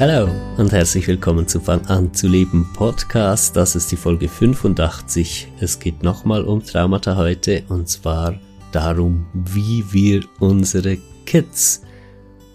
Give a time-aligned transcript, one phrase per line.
[0.00, 3.54] Hallo und herzlich willkommen zu Fang an zu leben Podcast.
[3.54, 5.48] Das ist die Folge 85.
[5.60, 8.38] Es geht nochmal um Traumata heute und zwar
[8.72, 11.82] darum, wie wir unsere Kids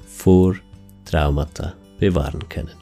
[0.06, 0.56] vor
[1.06, 2.76] Traumata bewahren können.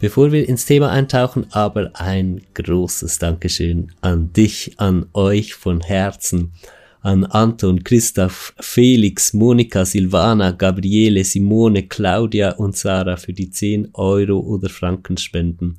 [0.00, 6.52] Bevor wir ins Thema eintauchen, aber ein großes Dankeschön an dich, an euch von Herzen
[7.02, 14.38] an Anton, Christoph, Felix, Monika, Silvana, Gabriele, Simone, Claudia und Sarah für die 10 Euro
[14.38, 15.78] oder Frankenspenden.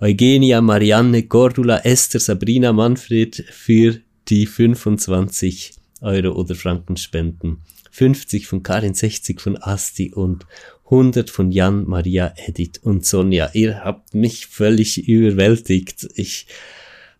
[0.00, 7.58] Eugenia, Marianne, Gordula, Esther, Sabrina, Manfred für die 25 Euro oder Frankenspenden.
[7.90, 10.46] 50 von Karin, 60 von Asti und
[10.84, 13.50] 100 von Jan, Maria, Edith und Sonja.
[13.52, 16.08] Ihr habt mich völlig überwältigt.
[16.14, 16.46] Ich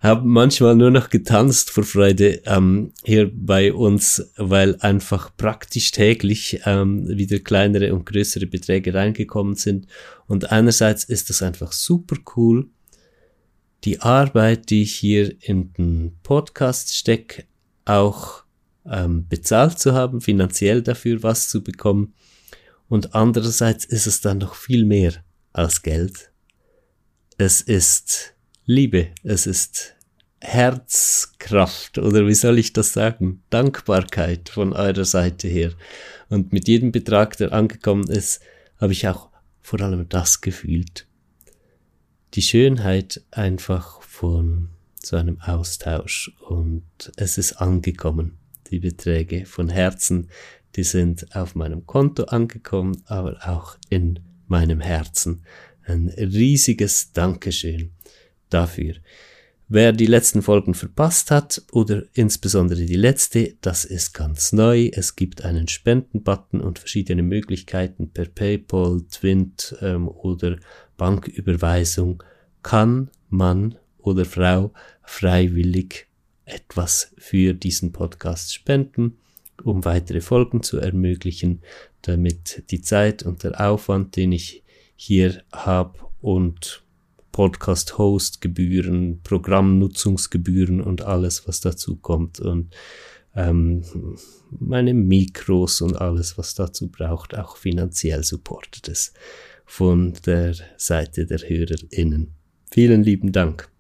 [0.01, 6.61] habe manchmal nur noch getanzt vor Freude ähm, hier bei uns, weil einfach praktisch täglich
[6.65, 9.87] ähm, wieder kleinere und größere Beträge reingekommen sind.
[10.27, 12.69] Und einerseits ist das einfach super cool.
[13.85, 17.45] Die Arbeit, die ich hier in den Podcast stecke,
[17.85, 18.45] auch
[18.87, 22.15] ähm, bezahlt zu haben, finanziell dafür was zu bekommen.
[22.89, 25.13] Und andererseits ist es dann noch viel mehr
[25.53, 26.31] als Geld.
[27.37, 28.35] Es ist
[28.73, 29.97] Liebe, es ist
[30.41, 33.43] Herzkraft oder wie soll ich das sagen?
[33.51, 35.73] Dankbarkeit von eurer Seite her.
[36.29, 38.41] Und mit jedem Betrag, der angekommen ist,
[38.81, 39.29] habe ich auch
[39.61, 41.09] vor allem das gefühlt.
[42.35, 44.69] Die Schönheit einfach von
[45.03, 46.85] so einem Austausch und
[47.17, 48.39] es ist angekommen.
[48.71, 50.29] Die Beträge von Herzen,
[50.77, 55.43] die sind auf meinem Konto angekommen, aber auch in meinem Herzen.
[55.83, 57.91] Ein riesiges Dankeschön
[58.51, 58.95] dafür.
[59.73, 64.91] Wer die letzten Folgen verpasst hat oder insbesondere die letzte, das ist ganz neu.
[64.93, 70.57] Es gibt einen Spendenbutton und verschiedene Möglichkeiten per PayPal, Twint ähm, oder
[70.97, 72.21] Banküberweisung
[72.65, 74.73] kann man oder Frau
[75.05, 76.09] freiwillig
[76.45, 79.19] etwas für diesen Podcast spenden,
[79.63, 81.63] um weitere Folgen zu ermöglichen,
[82.03, 84.65] damit die Zeit und der Aufwand, den ich
[84.97, 86.83] hier habe und
[87.41, 92.75] Podcast-Host-Gebühren, Programmnutzungsgebühren und alles, was dazu kommt und
[93.35, 93.83] ähm,
[94.51, 99.15] meine Mikros und alles, was dazu braucht, auch finanziell supportet es
[99.65, 102.35] von der Seite der HörerInnen.
[102.71, 103.71] Vielen lieben Dank.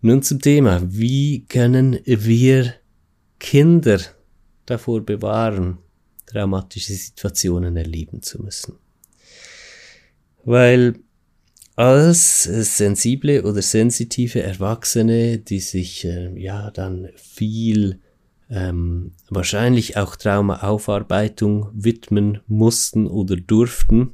[0.00, 2.74] Nun zum Thema, wie können wir
[3.38, 4.00] Kinder
[4.66, 5.78] davor bewahren,
[6.26, 8.81] dramatische Situationen erleben zu müssen?
[10.44, 10.94] Weil
[11.76, 18.00] als sensible oder sensitive Erwachsene, die sich äh, ja dann viel
[18.50, 24.12] ähm, wahrscheinlich auch Traumaaufarbeitung widmen mussten oder durften,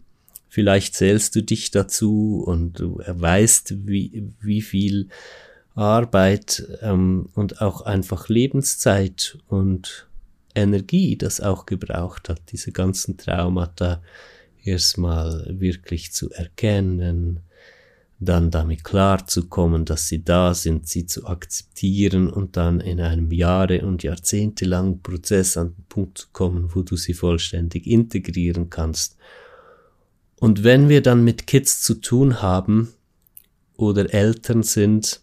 [0.49, 5.09] vielleicht zählst du dich dazu und du weißt, wie, wie viel
[5.75, 10.09] Arbeit ähm, und auch einfach Lebenszeit und
[10.55, 14.01] Energie das auch gebraucht hat, diese ganzen Traumata
[14.65, 17.41] erstmal wirklich zu erkennen,
[18.21, 23.87] dann damit klarzukommen, dass sie da sind, sie zu akzeptieren und dann in einem Jahre-
[23.87, 29.17] und jahrzehntelangen Prozess an den Punkt zu kommen, wo du sie vollständig integrieren kannst.
[30.41, 32.93] Und wenn wir dann mit Kids zu tun haben
[33.77, 35.21] oder Eltern sind,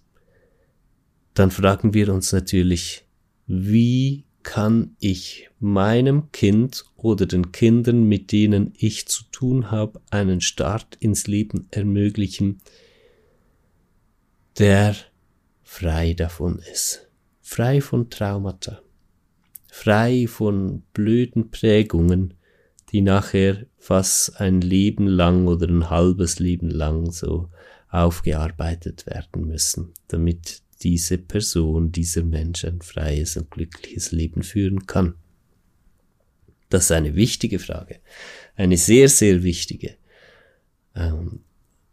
[1.33, 3.05] dann fragen wir uns natürlich,
[3.47, 10.39] wie kann ich meinem Kind oder den Kindern, mit denen ich zu tun habe, einen
[10.39, 12.61] Start ins Leben ermöglichen,
[14.59, 14.95] der
[15.63, 17.09] frei davon ist,
[17.41, 18.81] frei von Traumata,
[19.67, 22.35] frei von blöden Prägungen,
[22.91, 27.49] die nachher fast ein Leben lang oder ein halbes Leben lang so
[27.89, 35.15] aufgearbeitet werden müssen, damit diese Person, dieser Mensch ein freies und glückliches Leben führen kann?
[36.69, 37.99] Das ist eine wichtige Frage.
[38.55, 39.95] Eine sehr, sehr wichtige.
[40.95, 41.41] Ähm,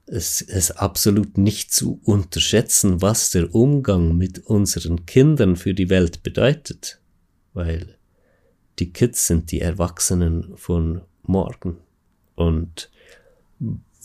[0.06, 6.22] es ist absolut nicht zu unterschätzen, was der Umgang mit unseren Kindern für die Welt
[6.22, 7.00] bedeutet.
[7.54, 7.96] Weil
[8.78, 11.78] die Kids sind die Erwachsenen von morgen.
[12.34, 12.90] Und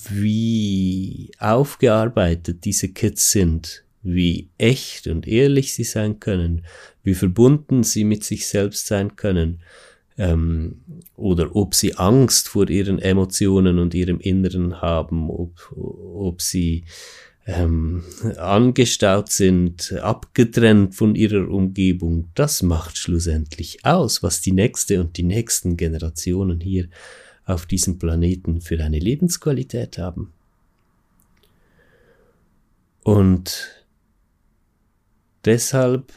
[0.09, 6.65] wie aufgearbeitet diese Kids sind, wie echt und ehrlich sie sein können,
[7.04, 9.59] wie verbunden sie mit sich selbst sein können,
[10.18, 10.81] ähm,
[11.15, 16.86] oder ob sie Angst vor ihren Emotionen und ihrem Inneren haben, ob, ob sie
[17.45, 18.04] ähm,
[18.38, 25.24] angestaut sind, abgetrennt von ihrer Umgebung, das macht schlussendlich aus, was die nächste und die
[25.24, 26.89] nächsten Generationen hier
[27.45, 30.33] auf diesem Planeten für eine Lebensqualität haben.
[33.04, 33.76] Und
[35.45, 36.13] deshalb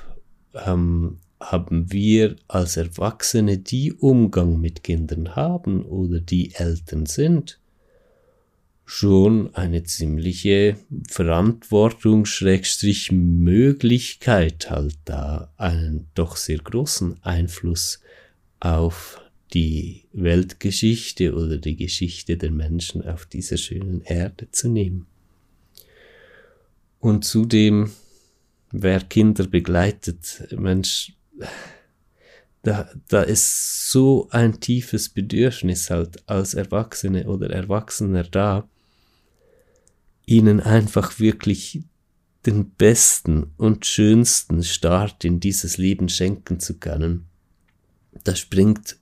[0.54, 7.58] ähm, haben wir als Erwachsene, die Umgang mit Kindern haben oder die Eltern sind,
[8.84, 10.76] schon eine ziemliche
[11.08, 18.00] Verantwortung, Schrägstrich Möglichkeit halt da, einen doch sehr großen Einfluss
[18.58, 19.20] auf
[19.54, 25.06] die Weltgeschichte oder die Geschichte der Menschen auf dieser schönen Erde zu nehmen.
[26.98, 27.90] Und zudem,
[28.72, 31.12] wer Kinder begleitet, Mensch,
[32.62, 38.68] da, da ist so ein tiefes Bedürfnis halt als Erwachsene oder Erwachsener da,
[40.26, 41.82] ihnen einfach wirklich
[42.46, 47.26] den besten und schönsten Start in dieses Leben schenken zu können.
[48.24, 48.99] Da springt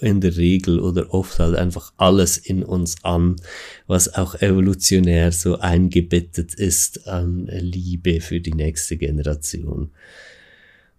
[0.00, 3.36] in der Regel oder oft halt einfach alles in uns an,
[3.86, 9.90] was auch evolutionär so eingebettet ist an Liebe für die nächste Generation.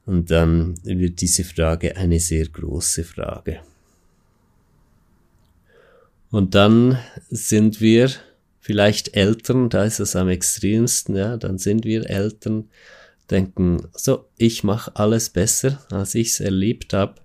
[0.05, 3.61] Und dann wird diese Frage eine sehr große Frage.
[6.31, 6.99] Und dann
[7.29, 8.11] sind wir
[8.59, 12.69] vielleicht Eltern, da ist es am extremsten, ja, dann sind wir Eltern,
[13.29, 17.15] denken, so, ich mache alles besser, als ich es erlebt habe.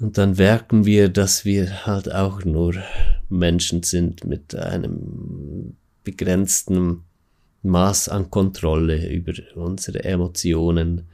[0.00, 2.74] Und dann merken wir, dass wir halt auch nur
[3.28, 5.74] Menschen sind mit einem
[6.04, 7.02] begrenzten
[7.62, 11.08] Maß an Kontrolle über unsere Emotionen,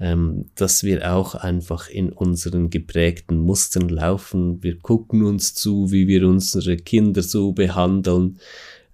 [0.00, 4.62] ähm, dass wir auch einfach in unseren geprägten Mustern laufen.
[4.62, 8.38] Wir gucken uns zu, wie wir unsere Kinder so behandeln,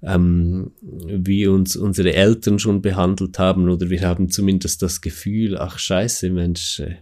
[0.02, 5.78] ähm, wie uns unsere Eltern schon behandelt haben, oder wir haben zumindest das Gefühl, ach
[5.78, 6.96] scheiße, Mensch, äh,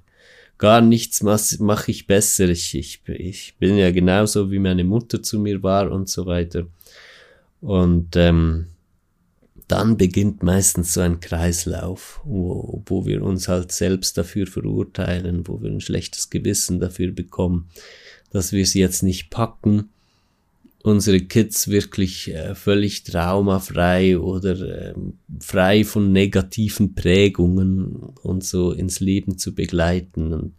[0.59, 2.49] gar nichts mache ich besser.
[2.49, 6.67] Ich, ich, ich bin ja genauso, wie meine Mutter zu mir war und so weiter.
[7.61, 8.67] Und ähm,
[9.69, 15.61] dann beginnt meistens so ein Kreislauf, wo, wo wir uns halt selbst dafür verurteilen, wo
[15.61, 17.69] wir ein schlechtes Gewissen dafür bekommen,
[18.31, 19.91] dass wir sie jetzt nicht packen,
[20.83, 24.95] unsere Kids wirklich äh, völlig traumafrei oder äh,
[25.41, 30.33] frei von negativen Prägungen und so ins Leben zu begleiten.
[30.33, 30.55] Und,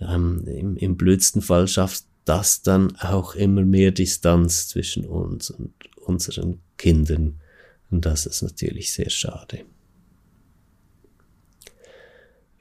[0.00, 5.72] ähm, im, Im blödsten Fall schafft das dann auch immer mehr Distanz zwischen uns und
[5.96, 7.40] unseren Kindern.
[7.90, 9.60] Und das ist natürlich sehr schade.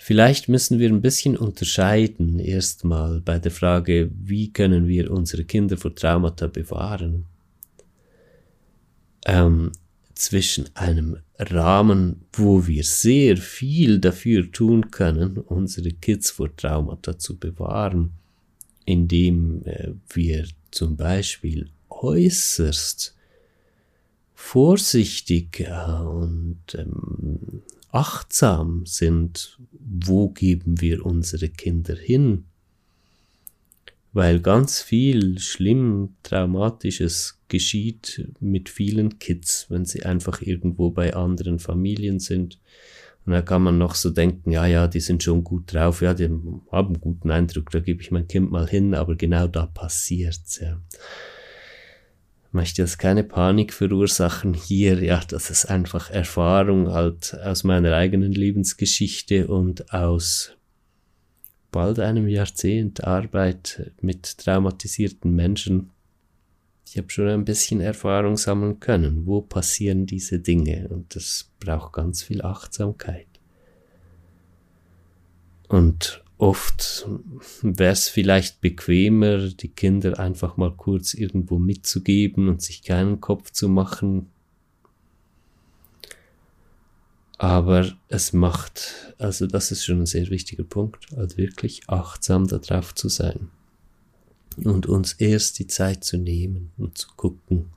[0.08, 5.78] Vielleicht müssen wir ein bisschen unterscheiden erstmal bei der Frage, wie können wir unsere Kinder
[5.78, 7.26] vor Traumata bewahren,
[9.26, 9.72] ähm,
[10.14, 17.40] zwischen einem Rahmen, wo wir sehr viel dafür tun können, unsere Kids vor Traumata zu
[17.40, 18.12] bewahren,
[18.86, 23.16] indem äh, wir zum Beispiel äußerst
[24.36, 27.64] vorsichtig und ähm,
[27.96, 32.46] achtsam sind, wo geben wir unsere Kinder hin.
[34.12, 41.60] Weil ganz viel schlimm Traumatisches geschieht mit vielen Kids, wenn sie einfach irgendwo bei anderen
[41.60, 42.60] Familien sind.
[43.26, 46.14] Und da kann man noch so denken, ja, ja, die sind schon gut drauf, ja,
[46.14, 49.66] die haben einen guten Eindruck, da gebe ich mein Kind mal hin, aber genau da
[49.66, 50.80] passiert's, ja
[52.56, 58.32] möchte jetzt keine Panik verursachen hier, ja, das ist einfach Erfahrung halt aus meiner eigenen
[58.32, 60.54] Lebensgeschichte und aus
[61.72, 65.92] bald einem Jahrzehnt Arbeit mit traumatisierten Menschen.
[66.88, 71.94] Ich habe schon ein bisschen Erfahrung sammeln können, wo passieren diese Dinge und das braucht
[71.94, 73.28] ganz viel Achtsamkeit.
[75.68, 77.08] Und Oft
[77.62, 83.52] wäre es vielleicht bequemer, die Kinder einfach mal kurz irgendwo mitzugeben und sich keinen Kopf
[83.52, 84.28] zu machen.
[87.38, 92.96] Aber es macht, also das ist schon ein sehr wichtiger Punkt, also wirklich achtsam darauf
[92.96, 93.50] zu sein
[94.58, 97.72] und uns erst die Zeit zu nehmen und zu gucken,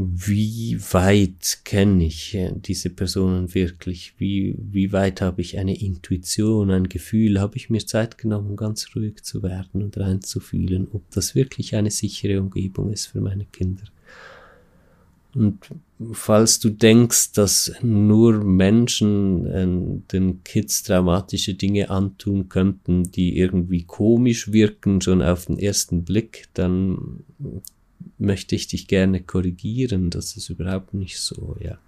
[0.00, 4.14] wie weit kenne ich äh, diese Personen wirklich?
[4.16, 7.40] Wie, wie weit habe ich eine Intuition, ein Gefühl?
[7.40, 11.90] Habe ich mir Zeit genommen, ganz ruhig zu werden und reinzufühlen, ob das wirklich eine
[11.90, 13.82] sichere Umgebung ist für meine Kinder?
[15.34, 15.58] Und
[16.12, 23.82] falls du denkst, dass nur Menschen äh, den Kids traumatische Dinge antun könnten, die irgendwie
[23.82, 27.24] komisch wirken, schon auf den ersten Blick, dann
[28.18, 30.10] möchte ich dich gerne korrigieren.
[30.10, 31.78] Das ist überhaupt nicht so, ja.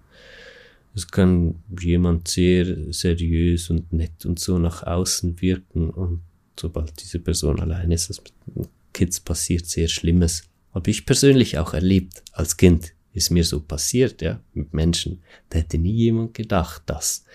[0.93, 6.19] Es kann jemand sehr seriös und nett und so nach außen wirken und
[6.59, 8.21] sobald diese Person allein ist, was
[8.53, 10.43] mit Kids passiert, sehr Schlimmes.
[10.73, 12.93] Habe ich persönlich auch erlebt als Kind.
[13.13, 15.21] Ist mir so passiert, ja, mit Menschen.
[15.49, 17.25] Da hätte nie jemand gedacht, dass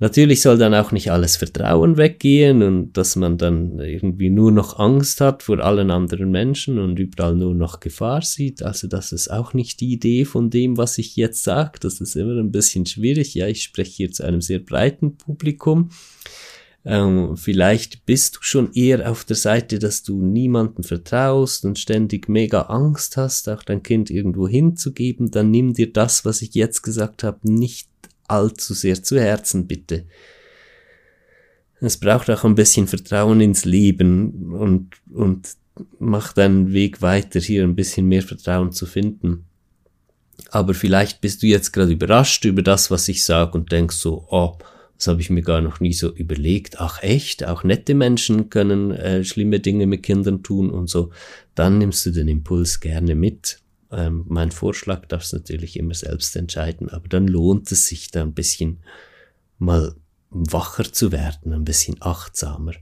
[0.00, 4.78] Natürlich soll dann auch nicht alles Vertrauen weggehen und dass man dann irgendwie nur noch
[4.80, 8.62] Angst hat vor allen anderen Menschen und überall nur noch Gefahr sieht.
[8.62, 11.78] Also das ist auch nicht die Idee von dem, was ich jetzt sage.
[11.80, 13.34] Das ist immer ein bisschen schwierig.
[13.34, 15.90] Ja, ich spreche hier zu einem sehr breiten Publikum.
[16.84, 22.28] Ähm, vielleicht bist du schon eher auf der Seite, dass du niemandem vertraust und ständig
[22.28, 25.30] mega Angst hast, auch dein Kind irgendwo hinzugeben.
[25.30, 27.88] Dann nimm dir das, was ich jetzt gesagt habe, nicht
[28.28, 30.04] allzu sehr zu Herzen, bitte.
[31.80, 35.48] Es braucht auch ein bisschen Vertrauen ins Leben und, und
[35.98, 39.44] mach deinen Weg weiter, hier ein bisschen mehr Vertrauen zu finden.
[40.50, 44.26] Aber vielleicht bist du jetzt gerade überrascht über das, was ich sage und denkst so,
[44.30, 44.56] oh,
[44.96, 46.80] das habe ich mir gar noch nie so überlegt.
[46.80, 51.10] Ach echt, auch nette Menschen können äh, schlimme Dinge mit Kindern tun und so.
[51.54, 53.58] Dann nimmst du den Impuls gerne mit
[53.96, 58.34] ähm, mein Vorschlag darfst natürlich immer selbst entscheiden, aber dann lohnt es sich da ein
[58.34, 58.80] bisschen
[59.58, 59.94] mal
[60.30, 62.72] wacher zu werden, ein bisschen achtsamer.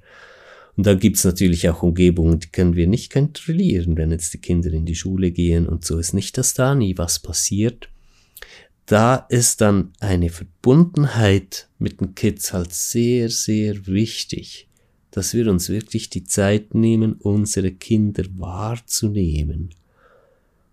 [0.76, 4.72] Und dann gibt's natürlich auch Umgebungen, die können wir nicht kontrollieren, wenn jetzt die Kinder
[4.72, 7.90] in die Schule gehen und so ist nicht, dass da nie was passiert.
[8.86, 14.68] Da ist dann eine Verbundenheit mit den Kids halt sehr, sehr wichtig,
[15.10, 19.70] dass wir uns wirklich die Zeit nehmen, unsere Kinder wahrzunehmen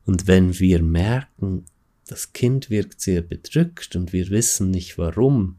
[0.09, 1.65] und wenn wir merken,
[2.07, 5.57] das Kind wirkt sehr bedrückt und wir wissen nicht warum,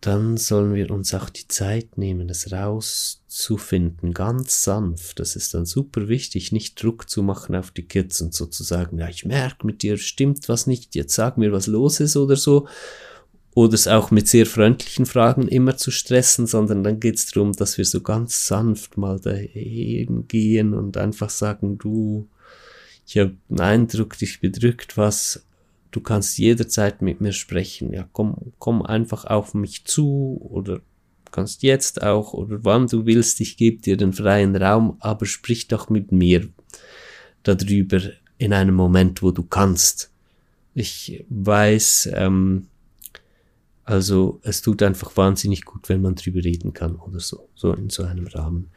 [0.00, 5.18] dann sollen wir uns auch die Zeit nehmen, es rauszufinden, ganz sanft.
[5.18, 9.08] Das ist dann super wichtig, nicht Druck zu machen auf die Kids und sozusagen, ja,
[9.08, 12.68] ich merke, mit dir stimmt was nicht, jetzt sag mir, was los ist oder so.
[13.56, 17.54] Oder es auch mit sehr freundlichen Fragen immer zu stressen, sondern dann geht es darum,
[17.54, 22.28] dass wir so ganz sanft mal dahin gehen und einfach sagen, du,
[23.08, 25.46] ich habe den Eindruck, dich bedrückt was,
[25.92, 27.94] du kannst jederzeit mit mir sprechen.
[27.94, 30.80] Ja, komm, komm einfach auf mich zu oder
[31.32, 35.68] kannst jetzt auch oder wann du willst, ich gebe dir den freien Raum, aber sprich
[35.68, 36.48] doch mit mir
[37.44, 38.00] darüber
[38.36, 40.12] in einem Moment, wo du kannst.
[40.74, 42.67] Ich weiß, ähm,
[43.88, 47.88] also es tut einfach wahnsinnig gut, wenn man drüber reden kann oder so, so in
[47.88, 48.68] so einem Rahmen.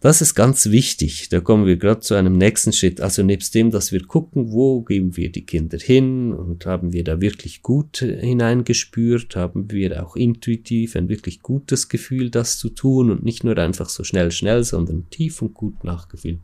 [0.00, 1.30] Das ist ganz wichtig.
[1.30, 3.00] Da kommen wir gerade zu einem nächsten Schritt.
[3.00, 7.02] Also nebst dem, dass wir gucken, wo geben wir die Kinder hin und haben wir
[7.02, 13.10] da wirklich gut hineingespürt, haben wir auch intuitiv ein wirklich gutes Gefühl, das zu tun
[13.10, 16.40] und nicht nur einfach so schnell, schnell, sondern tief und gut nachgefühlt.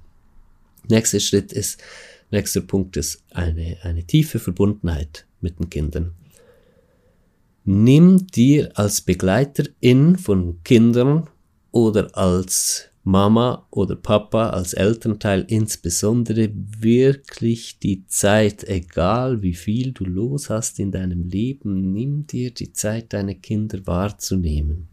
[0.89, 1.83] Nächster Schritt ist,
[2.31, 6.15] nächster Punkt ist eine, eine tiefe Verbundenheit mit den Kindern.
[7.71, 11.29] Nimm dir als Begleiterin von Kindern
[11.71, 20.07] oder als Mama oder Papa, als Elternteil insbesondere wirklich die Zeit, egal wie viel du
[20.07, 24.89] los hast in deinem Leben, nimm dir die Zeit, deine Kinder wahrzunehmen.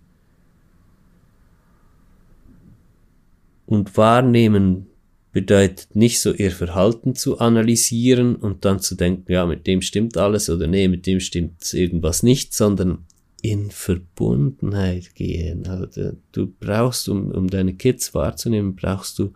[3.65, 4.87] Und wahrnehmen
[5.35, 10.15] bedeutet nicht so ihr Verhalten zu analysieren und dann zu denken, ja, mit dem stimmt
[10.15, 12.99] alles oder nee, mit dem stimmt irgendwas nicht, sondern
[13.41, 15.67] in Verbundenheit gehen.
[15.67, 19.33] Also du brauchst, um, um deine Kids wahrzunehmen, brauchst du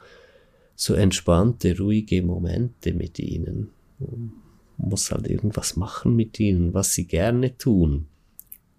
[0.73, 3.71] so entspannte, ruhige Momente mit ihnen.
[3.99, 4.31] Du
[4.77, 8.05] musst halt irgendwas machen mit ihnen, was sie gerne tun.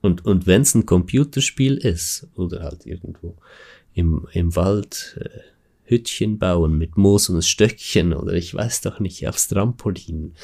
[0.01, 3.37] Und, und wenn es ein Computerspiel ist oder halt irgendwo
[3.93, 5.50] im, im Wald, äh,
[5.91, 10.35] Hütchen bauen mit Moos und Stöckchen oder ich weiß doch nicht, aufs Trampolin.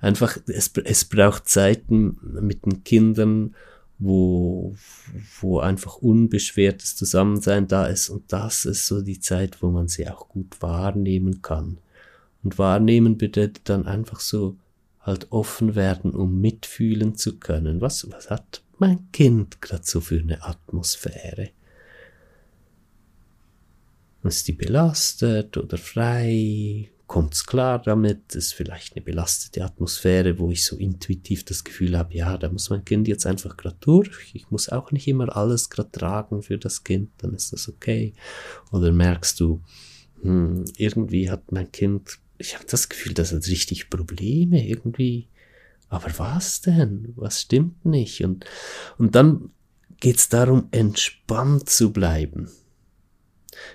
[0.00, 3.54] Einfach, es, es braucht Zeiten mit den Kindern,
[3.98, 4.74] wo,
[5.40, 10.08] wo einfach unbeschwertes Zusammensein da ist und das ist so die Zeit, wo man sie
[10.08, 11.78] auch gut wahrnehmen kann.
[12.42, 14.56] Und wahrnehmen bedeutet dann einfach so
[15.00, 17.80] halt offen werden, um mitfühlen zu können.
[17.80, 21.50] Was, was hat mein Kind gerade so für eine Atmosphäre?
[24.24, 26.92] Ist die belastet oder frei?
[27.12, 32.14] kommt's klar damit, ist vielleicht eine belastete Atmosphäre, wo ich so intuitiv das Gefühl habe,
[32.14, 34.30] ja, da muss mein Kind jetzt einfach gerade durch.
[34.32, 38.14] Ich muss auch nicht immer alles gerade tragen für das Kind, dann ist das okay.
[38.70, 39.60] Oder merkst du,
[40.22, 45.28] hm, irgendwie hat mein Kind, ich habe das Gefühl, das hat richtig Probleme irgendwie.
[45.90, 47.12] Aber was denn?
[47.16, 48.24] Was stimmt nicht?
[48.24, 48.46] Und,
[48.96, 49.50] und dann
[50.00, 52.48] geht's darum, entspannt zu bleiben.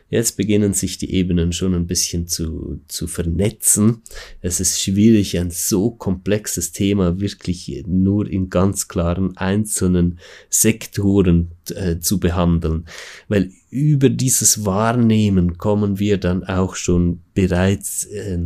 [0.09, 4.01] Jetzt beginnen sich die Ebenen schon ein bisschen zu, zu vernetzen.
[4.41, 10.19] Es ist schwierig, ein so komplexes Thema wirklich nur in ganz klaren einzelnen
[10.49, 12.85] Sektoren äh, zu behandeln,
[13.27, 18.37] weil über dieses Wahrnehmen kommen wir dann auch schon bereits äh,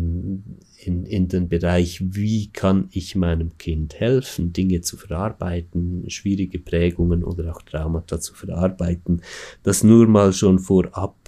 [0.85, 7.23] in, in den Bereich, wie kann ich meinem Kind helfen, Dinge zu verarbeiten, schwierige Prägungen
[7.23, 9.21] oder auch Traumata zu verarbeiten.
[9.63, 11.20] Das nur mal schon vorab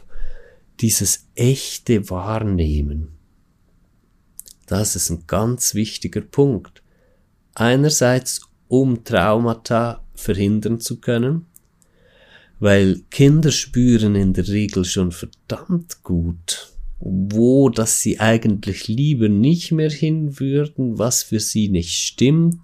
[0.80, 3.10] dieses echte Wahrnehmen,
[4.66, 6.82] das ist ein ganz wichtiger Punkt.
[7.54, 11.46] Einerseits, um Traumata verhindern zu können,
[12.60, 19.72] weil Kinder spüren in der Regel schon verdammt gut, wo dass sie eigentlich lieber nicht
[19.72, 22.56] mehr hin würden, was für sie nicht stimmt,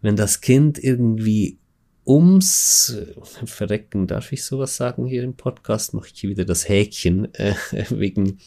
[0.00, 1.58] wenn das Kind irgendwie
[2.06, 2.96] ums
[3.44, 7.54] Verrecken, darf ich sowas sagen hier im Podcast, mache ich hier wieder das Häkchen äh,
[7.90, 8.38] wegen,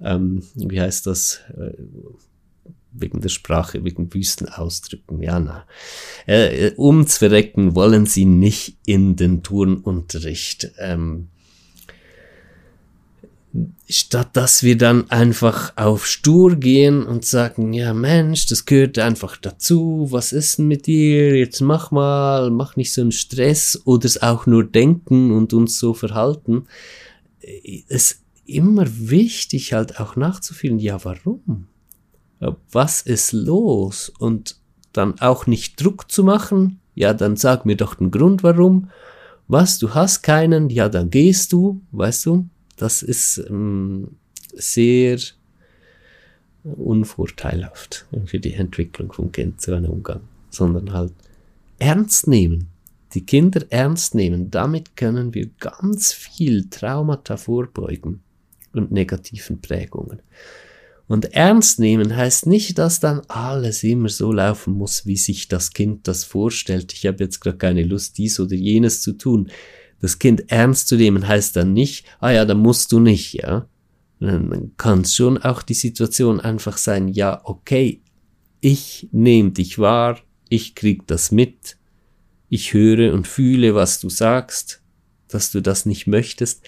[0.00, 1.72] ähm, wie heißt das, äh,
[2.92, 5.22] wegen der Sprache, wegen Wüstenausdrücken.
[5.22, 5.66] Ja, na.
[6.26, 10.72] Äh, ums Verrecken wollen sie nicht in den Turnunterricht.
[10.78, 11.28] Ähm,
[13.88, 19.36] statt dass wir dann einfach auf stur gehen und sagen, ja Mensch, das gehört einfach
[19.36, 24.04] dazu, was ist denn mit dir, jetzt mach mal, mach nicht so einen Stress oder
[24.04, 26.66] es auch nur denken und uns so verhalten,
[27.88, 31.68] ist immer wichtig halt auch nachzufühlen, ja warum?
[32.70, 34.12] Was ist los?
[34.18, 34.56] Und
[34.92, 38.90] dann auch nicht Druck zu machen, ja dann sag mir doch den Grund warum.
[39.48, 44.16] Was, du hast keinen, ja dann gehst du, weißt du, das ist ähm,
[44.54, 45.18] sehr
[46.64, 51.12] unvorteilhaft für die Entwicklung vom Kind zu einem Umgang, sondern halt
[51.78, 52.68] ernst nehmen.
[53.14, 54.50] Die Kinder ernst nehmen.
[54.50, 58.20] Damit können wir ganz viel Traumata vorbeugen
[58.74, 60.20] und negativen Prägungen.
[61.06, 65.72] Und ernst nehmen heißt nicht, dass dann alles immer so laufen muss, wie sich das
[65.72, 66.92] Kind das vorstellt.
[66.92, 69.50] Ich habe jetzt gerade keine Lust, dies oder jenes zu tun
[70.00, 73.68] das Kind ernst zu nehmen heißt dann nicht, ah ja, dann musst du nicht, ja.
[74.20, 78.00] Dann kann schon auch die Situation einfach sein, ja, okay,
[78.60, 81.76] ich nehme dich wahr, ich krieg das mit,
[82.48, 84.82] ich höre und fühle, was du sagst,
[85.28, 86.62] dass du das nicht möchtest.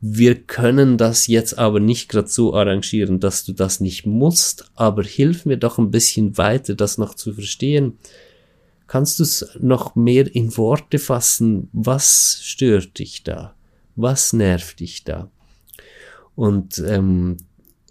[0.00, 5.02] Wir können das jetzt aber nicht gerade so arrangieren, dass du das nicht musst, aber
[5.02, 7.98] hilf mir doch ein bisschen weiter, das noch zu verstehen.
[8.86, 11.68] Kannst du es noch mehr in Worte fassen?
[11.72, 13.54] Was stört dich da?
[13.96, 15.30] Was nervt dich da?
[16.34, 17.38] Und ähm,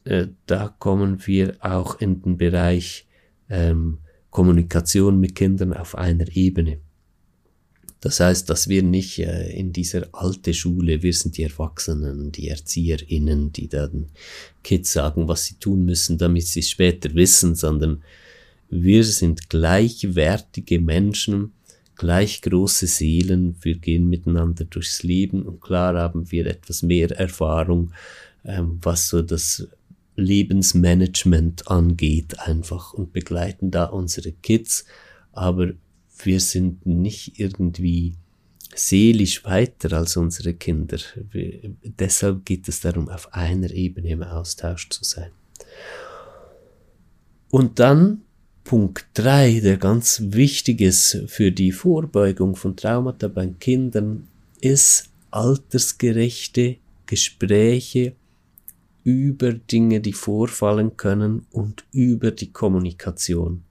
[0.06, 3.08] äh, da kommen wir auch in den Bereich
[3.50, 3.98] ähm,
[4.30, 6.80] Kommunikation mit Kindern auf einer Ebene.
[8.02, 12.50] Das heißt, dass wir nicht äh, in dieser alte Schule, wir sind die Erwachsenen, die
[12.50, 14.12] ErzieherInnen, die dann
[14.64, 18.04] Kids sagen, was sie tun müssen, damit sie es später wissen, sondern
[18.84, 21.54] wir sind gleichwertige Menschen,
[21.96, 27.92] gleich große Seelen, wir gehen miteinander durchs Leben und klar haben wir etwas mehr Erfahrung,
[28.44, 29.68] ähm, was so das
[30.16, 34.86] Lebensmanagement angeht, einfach und begleiten da unsere Kids,
[35.32, 35.74] aber
[36.24, 38.16] wir sind nicht irgendwie
[38.74, 40.98] seelisch weiter als unsere Kinder.
[41.32, 45.32] Wir, deshalb geht es darum, auf einer Ebene im Austausch zu sein.
[47.50, 48.22] Und dann
[48.66, 54.28] Punkt 3, der ganz wichtig ist für die Vorbeugung von Traumata bei Kindern,
[54.60, 58.14] ist altersgerechte Gespräche
[59.04, 63.64] über Dinge, die vorfallen können und über die Kommunikation.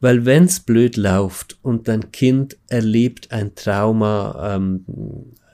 [0.00, 5.45] Weil wenn's blöd läuft und dein Kind erlebt ein Trauma, ähm, äh,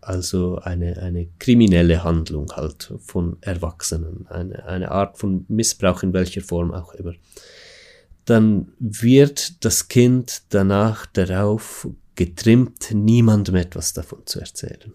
[0.00, 6.42] also eine, eine kriminelle Handlung halt von Erwachsenen, eine, eine Art von Missbrauch in welcher
[6.42, 7.14] Form auch immer,
[8.24, 14.94] dann wird das Kind danach darauf getrimmt, niemandem etwas davon zu erzählen.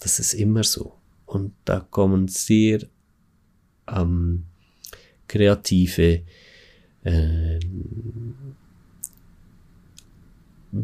[0.00, 0.94] Das ist immer so.
[1.24, 2.80] Und da kommen sehr
[3.88, 4.44] ähm,
[5.26, 6.22] kreative,
[7.04, 7.58] äh,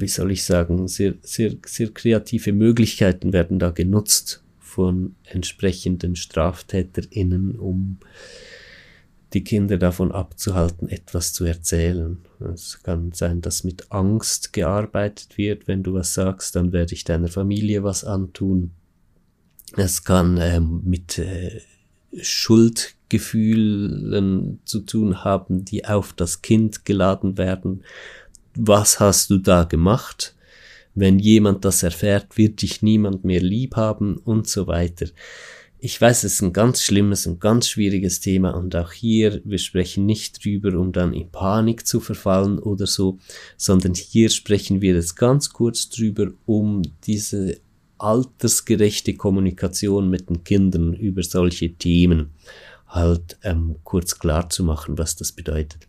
[0.01, 7.59] wie soll ich sagen, sehr, sehr, sehr kreative Möglichkeiten werden da genutzt von entsprechenden StraftäterInnen,
[7.59, 7.99] um
[9.33, 12.19] die Kinder davon abzuhalten, etwas zu erzählen.
[12.53, 15.69] Es kann sein, dass mit Angst gearbeitet wird.
[15.69, 18.73] Wenn du was sagst, dann werde ich deiner Familie was antun.
[19.77, 21.63] Es kann ähm, mit äh,
[22.21, 27.85] Schuldgefühlen zu tun haben, die auf das Kind geladen werden.
[28.55, 30.35] Was hast du da gemacht?
[30.95, 35.07] Wenn jemand das erfährt, wird dich niemand mehr lieb haben und so weiter.
[35.79, 39.59] Ich weiß, es ist ein ganz schlimmes und ganz schwieriges Thema und auch hier, wir
[39.59, 43.19] sprechen nicht drüber, um dann in Panik zu verfallen oder so,
[43.57, 47.59] sondern hier sprechen wir jetzt ganz kurz drüber, um diese
[47.99, 52.31] altersgerechte Kommunikation mit den Kindern über solche Themen
[52.87, 55.89] halt ähm, kurz klar zu machen, was das bedeutet.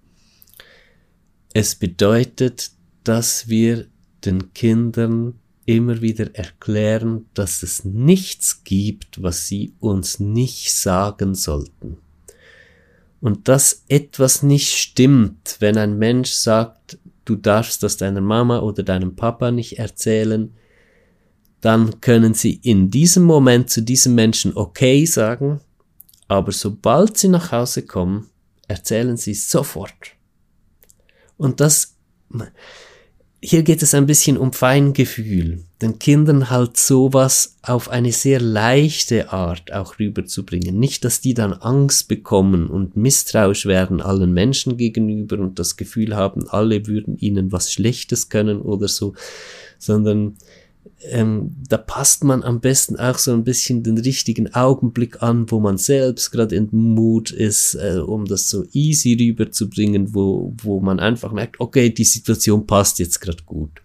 [1.54, 2.72] Es bedeutet,
[3.04, 3.86] dass wir
[4.26, 5.36] den Kindern
[5.66, 11.98] immer wieder erklären, dass es nichts gibt, was sie uns nicht sagen sollten.
[13.22, 18.84] Und dass etwas nicht stimmt, wenn ein Mensch sagt, du darfst das deiner Mama oder
[18.84, 20.54] deinem Papa nicht erzählen,
[21.62, 25.62] dann können sie in diesem Moment zu diesem Menschen okay sagen,
[26.28, 28.30] aber sobald sie nach Hause kommen,
[28.68, 30.16] erzählen sie sofort.
[31.43, 31.97] Und das,
[33.41, 39.34] hier geht es ein bisschen um Feingefühl, den Kindern halt sowas auf eine sehr leichte
[39.34, 40.79] Art auch rüberzubringen.
[40.79, 46.15] Nicht, dass die dann Angst bekommen und misstrauisch werden allen Menschen gegenüber und das Gefühl
[46.15, 49.13] haben, alle würden ihnen was Schlechtes können oder so,
[49.79, 50.38] sondern
[51.10, 55.60] ähm, da passt man am besten auch so ein bisschen den richtigen Augenblick an, wo
[55.60, 61.00] man selbst gerade in Mut ist, äh, um das so easy rüberzubringen, wo, wo man
[61.00, 63.82] einfach merkt, okay, die Situation passt jetzt gerade gut.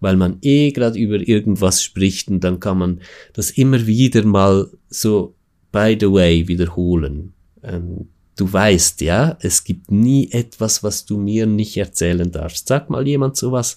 [0.00, 3.00] Weil man eh gerade über irgendwas spricht und dann kann man
[3.32, 5.34] das immer wieder mal so
[5.72, 7.32] by the way wiederholen.
[7.62, 12.68] Ähm, du weißt, ja, es gibt nie etwas, was du mir nicht erzählen darfst.
[12.68, 13.76] Sag mal jemand sowas,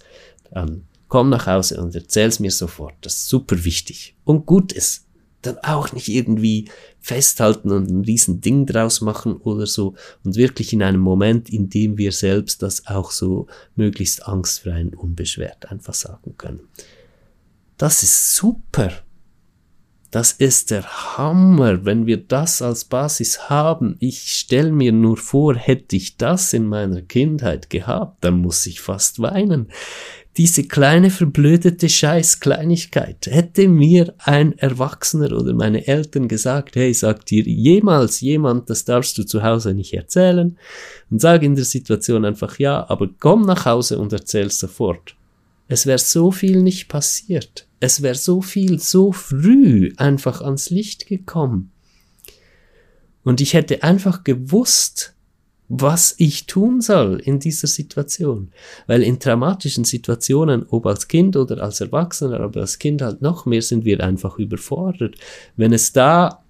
[0.51, 2.95] dann komm nach Hause und erzähl's mir sofort.
[3.01, 5.05] Das ist super wichtig und gut ist.
[5.43, 10.73] Dann auch nicht irgendwie festhalten und ein riesen Ding draus machen oder so und wirklich
[10.73, 15.93] in einem Moment, in dem wir selbst das auch so möglichst angstfrei und unbeschwert einfach
[15.93, 16.61] sagen können.
[17.77, 18.91] Das ist super.
[20.09, 20.85] Das ist der
[21.17, 23.97] Hammer, wenn wir das als Basis haben.
[23.99, 28.79] Ich stelle mir nur vor, hätte ich das in meiner Kindheit gehabt, dann muss ich
[28.79, 29.69] fast weinen.
[30.37, 33.25] Diese kleine verblödete Scheißkleinigkeit.
[33.25, 39.17] Hätte mir ein Erwachsener oder meine Eltern gesagt, hey, sagt dir jemals jemand, das darfst
[39.17, 40.55] du zu Hause nicht erzählen,
[41.09, 45.15] und sag in der Situation einfach ja, aber komm nach Hause und erzähl sofort.
[45.67, 47.65] Es wäre so viel nicht passiert.
[47.79, 51.71] Es wäre so viel so früh einfach ans Licht gekommen.
[53.23, 55.15] Und ich hätte einfach gewusst,
[55.69, 58.51] was ich tun soll in dieser Situation.
[58.85, 63.45] Weil in traumatischen Situationen, ob als Kind oder als Erwachsener, aber als Kind halt noch
[63.45, 65.15] mehr, sind wir einfach überfordert.
[65.55, 66.43] Wenn es da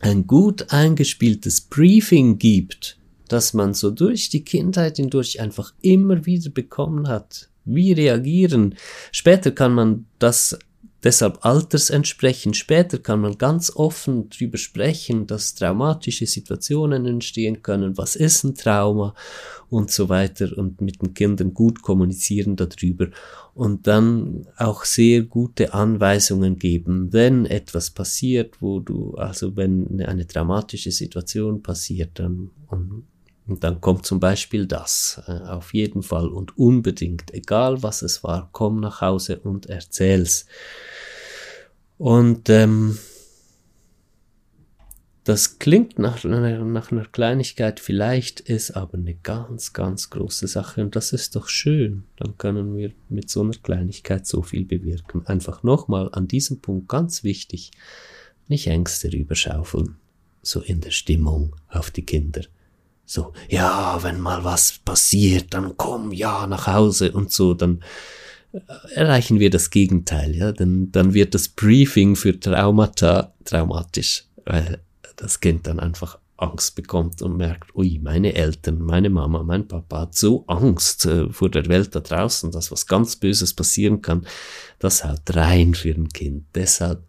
[0.00, 6.50] ein gut eingespieltes Briefing gibt, dass man so durch die Kindheit hindurch einfach immer wieder
[6.50, 8.74] bekommen hat, wie reagieren.
[9.12, 10.58] Später kann man das
[11.04, 12.56] deshalb altersentsprechend.
[12.56, 18.54] Später kann man ganz offen drüber sprechen, dass traumatische Situationen entstehen können, was ist ein
[18.54, 19.14] Trauma?
[19.68, 20.56] Und so weiter.
[20.56, 23.08] Und mit den Kindern gut kommunizieren darüber.
[23.54, 30.26] Und dann auch sehr gute Anweisungen geben, wenn etwas passiert, wo du, also wenn eine
[30.26, 32.50] traumatische Situation passiert, dann,
[33.50, 38.22] und dann kommt zum Beispiel das, äh, auf jeden Fall und unbedingt, egal was es
[38.22, 40.46] war, komm nach Hause und erzähl's.
[41.98, 42.96] Und ähm,
[45.24, 50.96] das klingt nach, nach einer Kleinigkeit, vielleicht ist aber eine ganz, ganz große Sache und
[50.96, 52.04] das ist doch schön.
[52.16, 55.26] Dann können wir mit so einer Kleinigkeit so viel bewirken.
[55.26, 57.72] Einfach nochmal an diesem Punkt ganz wichtig,
[58.48, 59.96] nicht Ängste rüberschaufeln,
[60.42, 62.42] so in der Stimmung auf die Kinder
[63.10, 67.82] so, ja, wenn mal was passiert, dann komm, ja, nach Hause und so, dann
[68.52, 68.60] äh,
[68.94, 74.80] erreichen wir das Gegenteil, ja, dann, dann wird das Briefing für Traumata traumatisch, weil
[75.16, 80.02] das Kind dann einfach Angst bekommt und merkt, ui, meine Eltern, meine Mama, mein Papa
[80.02, 84.24] hat so Angst äh, vor der Welt da draußen, dass was ganz Böses passieren kann,
[84.78, 86.44] das haut rein für ein Kind.
[86.54, 87.02] Deshalb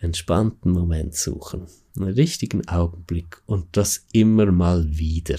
[0.00, 5.38] entspannten Moment suchen einen richtigen Augenblick und das immer mal wieder.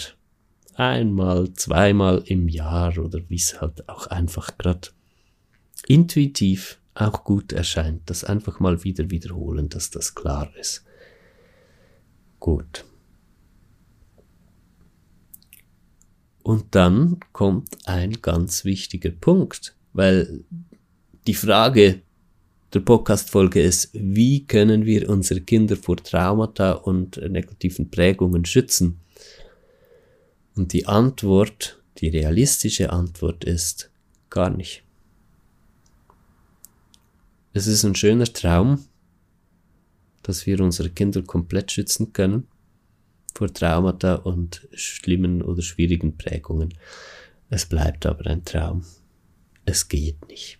[0.75, 4.89] Einmal, zweimal im Jahr oder wie es halt auch einfach gerade
[5.87, 8.09] intuitiv auch gut erscheint.
[8.09, 10.83] Das einfach mal wieder wiederholen, dass das klar ist.
[12.39, 12.85] Gut.
[16.43, 20.45] Und dann kommt ein ganz wichtiger Punkt, weil
[21.25, 22.01] die Frage
[22.73, 28.99] der Podcast-Folge ist, wie können wir unsere Kinder vor Traumata und negativen Prägungen schützen?
[30.55, 33.89] Und die Antwort, die realistische Antwort ist,
[34.29, 34.83] gar nicht.
[37.53, 38.85] Es ist ein schöner Traum,
[40.23, 42.47] dass wir unsere Kinder komplett schützen können
[43.33, 46.73] vor Traumata und schlimmen oder schwierigen Prägungen.
[47.49, 48.83] Es bleibt aber ein Traum.
[49.63, 50.59] Es geht nicht.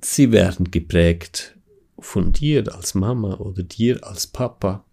[0.00, 1.56] Sie werden geprägt
[1.98, 4.84] von dir als Mama oder dir als Papa,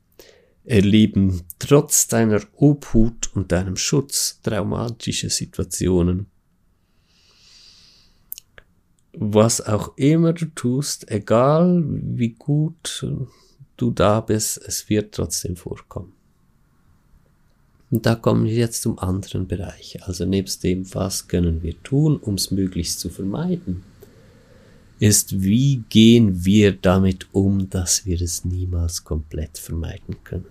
[0.63, 6.27] erleben trotz deiner Obhut und deinem Schutz traumatische Situationen.
[9.13, 13.05] Was auch immer du tust, egal wie gut
[13.77, 16.13] du da bist, es wird trotzdem vorkommen.
[17.91, 20.03] Und da kommen wir jetzt zum anderen Bereich.
[20.03, 23.83] Also nebst dem, was können wir tun, um es möglichst zu vermeiden,
[24.99, 30.45] ist, wie gehen wir damit um, dass wir es niemals komplett vermeiden können.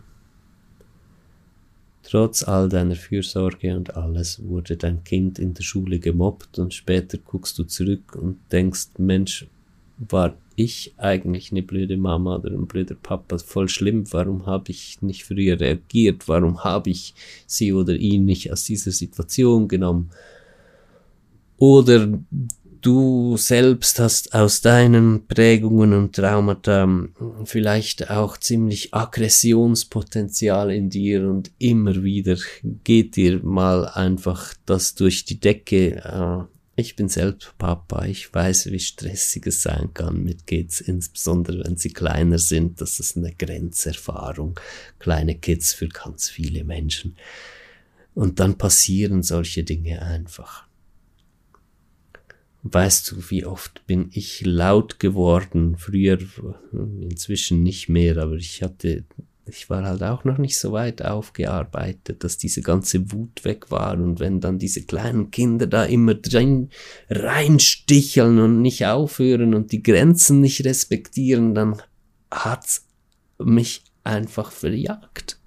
[2.03, 7.17] Trotz all deiner Fürsorge und alles wurde dein Kind in der Schule gemobbt und später
[7.17, 9.47] guckst du zurück und denkst, Mensch,
[9.97, 13.39] war ich eigentlich eine blöde Mama oder ein blöder Papa?
[13.39, 14.05] Voll schlimm.
[14.13, 16.29] Warum habe ich nicht früher reagiert?
[16.29, 17.15] Warum habe ich
[17.47, 20.11] sie oder ihn nicht aus dieser Situation genommen?
[21.57, 22.19] Oder
[22.85, 27.09] du selbst hast aus deinen Prägungen und Traumata
[27.45, 32.37] vielleicht auch ziemlich Aggressionspotenzial in dir und immer wieder
[32.85, 35.97] geht dir mal einfach das durch die Decke.
[35.97, 36.45] Äh,
[36.77, 41.77] ich bin selbst Papa, ich weiß, wie stressig es sein kann mit Kids, insbesondere wenn
[41.77, 42.81] sie kleiner sind.
[42.81, 44.61] Das ist eine Grenzerfahrung.
[44.99, 47.17] Kleine Kids für ganz viele Menschen.
[48.15, 50.67] Und dann passieren solche Dinge einfach.
[52.67, 55.77] Weißt du, wie oft bin ich laut geworden?
[55.77, 56.19] Früher,
[56.73, 59.05] inzwischen nicht mehr, aber ich hatte
[59.47, 63.95] ich war halt auch noch nicht so weit aufgearbeitet, dass diese ganze Wut weg war
[63.95, 66.71] und wenn dann diese kleinen Kinder da immer drin
[67.11, 71.83] reinsticheln und nicht aufhören und die Grenzen nicht respektieren, dann
[72.31, 72.87] hat's
[73.39, 75.39] mich einfach verjagt.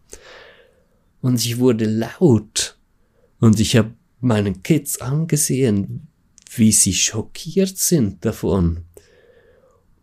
[1.21, 2.77] Und ich wurde laut
[3.39, 6.06] und ich habe meinen Kids angesehen,
[6.55, 8.85] wie sie schockiert sind davon,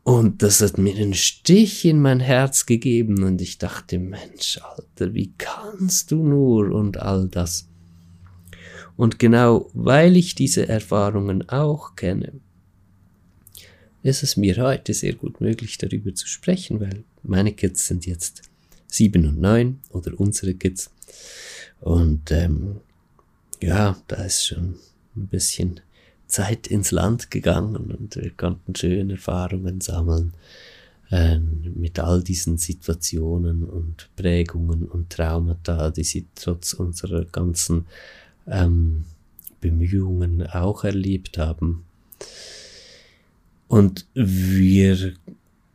[0.04, 5.14] und das hat mir einen Stich in mein Herz gegeben und ich dachte, Mensch, Alter,
[5.14, 7.66] wie kannst du nur und all das.
[8.96, 12.34] Und genau weil ich diese Erfahrungen auch kenne,
[14.02, 18.42] ist es mir heute sehr gut möglich, darüber zu sprechen, weil meine Kids sind jetzt
[18.86, 20.90] sieben und neun oder unsere Kids.
[21.80, 22.80] Und ähm,
[23.62, 24.76] ja, da ist schon
[25.16, 25.80] ein bisschen
[26.34, 30.32] Zeit ins Land gegangen und wir konnten schöne Erfahrungen sammeln
[31.12, 37.86] äh, mit all diesen Situationen und Prägungen und Traumata, die sie trotz unserer ganzen
[38.48, 39.04] ähm,
[39.60, 41.84] Bemühungen auch erlebt haben.
[43.68, 45.14] Und wir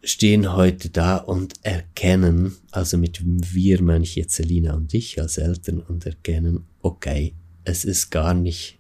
[0.04, 5.38] stehen heute da und erkennen, also mit wir meine ich jetzt Selina und ich als
[5.38, 8.79] Eltern und erkennen, okay, es ist gar nicht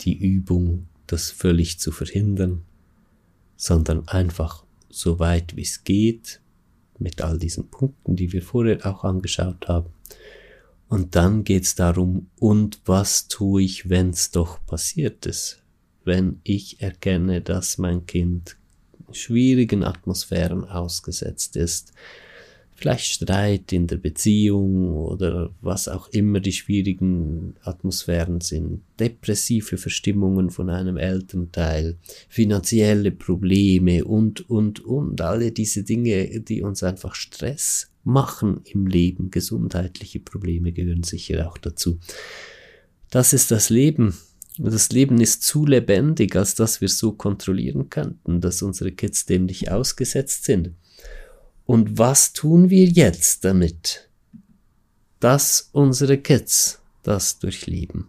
[0.00, 2.62] die Übung, das völlig zu verhindern,
[3.56, 6.40] sondern einfach so weit wie es geht,
[6.98, 9.90] mit all diesen Punkten, die wir vorher auch angeschaut haben.
[10.88, 15.62] Und dann geht's darum, und was tue ich, wenn's doch passiert ist?
[16.04, 18.56] Wenn ich erkenne, dass mein Kind
[19.10, 21.92] schwierigen Atmosphären ausgesetzt ist,
[22.84, 30.50] vielleicht Streit in der Beziehung oder was auch immer die schwierigen Atmosphären sind, depressive Verstimmungen
[30.50, 31.96] von einem Elternteil,
[32.28, 39.30] finanzielle Probleme und, und, und, alle diese Dinge, die uns einfach Stress machen im Leben,
[39.30, 41.98] gesundheitliche Probleme gehören sicher auch dazu.
[43.08, 44.14] Das ist das Leben.
[44.58, 49.46] Das Leben ist zu lebendig, als dass wir so kontrollieren könnten, dass unsere Kids dem
[49.46, 50.72] nicht ausgesetzt sind.
[51.66, 54.08] Und was tun wir jetzt damit,
[55.20, 58.08] dass unsere Kids das durchleben?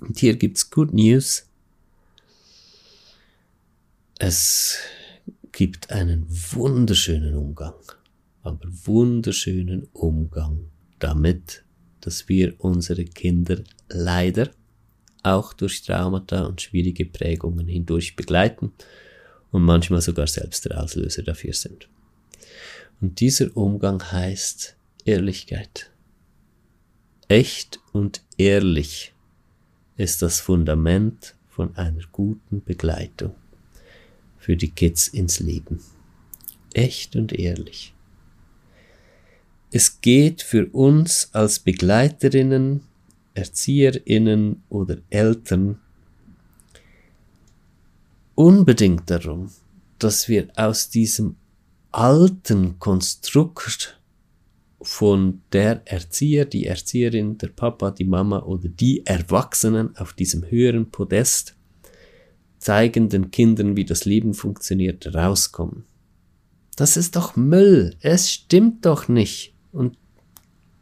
[0.00, 1.46] Und hier gibt's Good News.
[4.18, 4.78] Es
[5.52, 7.74] gibt einen wunderschönen Umgang,
[8.42, 11.64] aber wunderschönen Umgang damit,
[12.00, 14.50] dass wir unsere Kinder leider
[15.22, 18.72] auch durch Traumata und schwierige Prägungen hindurch begleiten
[19.50, 21.88] und manchmal sogar selbst der Auslöser dafür sind.
[23.02, 25.90] Und dieser Umgang heißt Ehrlichkeit.
[27.26, 29.12] Echt und ehrlich
[29.96, 33.34] ist das Fundament von einer guten Begleitung
[34.38, 35.80] für die Kids ins Leben.
[36.74, 37.92] Echt und ehrlich.
[39.72, 42.82] Es geht für uns als Begleiterinnen,
[43.34, 45.80] Erzieherinnen oder Eltern
[48.36, 49.50] unbedingt darum,
[49.98, 51.36] dass wir aus diesem
[51.92, 54.00] alten Konstrukt
[54.80, 60.90] von der Erzieher, die Erzieherin, der Papa, die Mama oder die Erwachsenen auf diesem höheren
[60.90, 61.54] Podest
[62.58, 65.84] zeigen den Kindern, wie das Leben funktioniert, rauskommen.
[66.76, 67.96] Das ist doch Müll.
[68.00, 69.54] Es stimmt doch nicht.
[69.72, 69.96] Und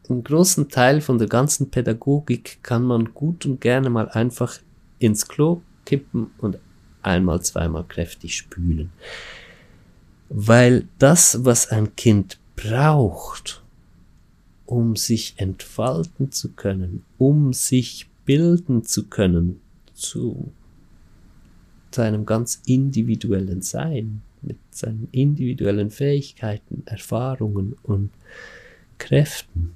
[0.08, 4.58] einen großen Teil von der ganzen Pädagogik kann man gut und gerne mal einfach
[4.98, 6.58] ins Klo kippen und
[7.02, 8.92] einmal, zweimal kräftig spülen.
[10.32, 13.62] Weil das, was ein Kind braucht,
[14.64, 19.60] um sich entfalten zu können, um sich bilden zu können,
[19.92, 20.52] zu
[21.90, 28.10] seinem ganz individuellen Sein, mit seinen individuellen Fähigkeiten, Erfahrungen und
[28.98, 29.74] Kräften,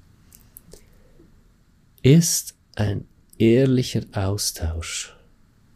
[2.03, 3.07] ist ein
[3.39, 5.17] ehrlicher Austausch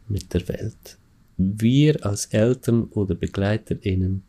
[0.07, 0.97] mit der Welt.
[1.35, 4.23] Wir als Eltern oder BegleiterInnen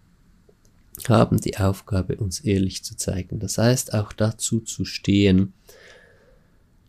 [1.09, 3.39] haben die Aufgabe, uns ehrlich zu zeigen.
[3.39, 5.53] Das heißt, auch dazu zu stehen,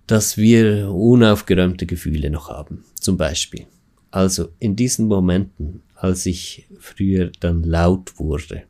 [0.07, 2.83] dass wir unaufgeräumte Gefühle noch haben.
[2.99, 3.67] Zum Beispiel.
[4.09, 8.63] Also in diesen Momenten, als ich früher dann laut wurde,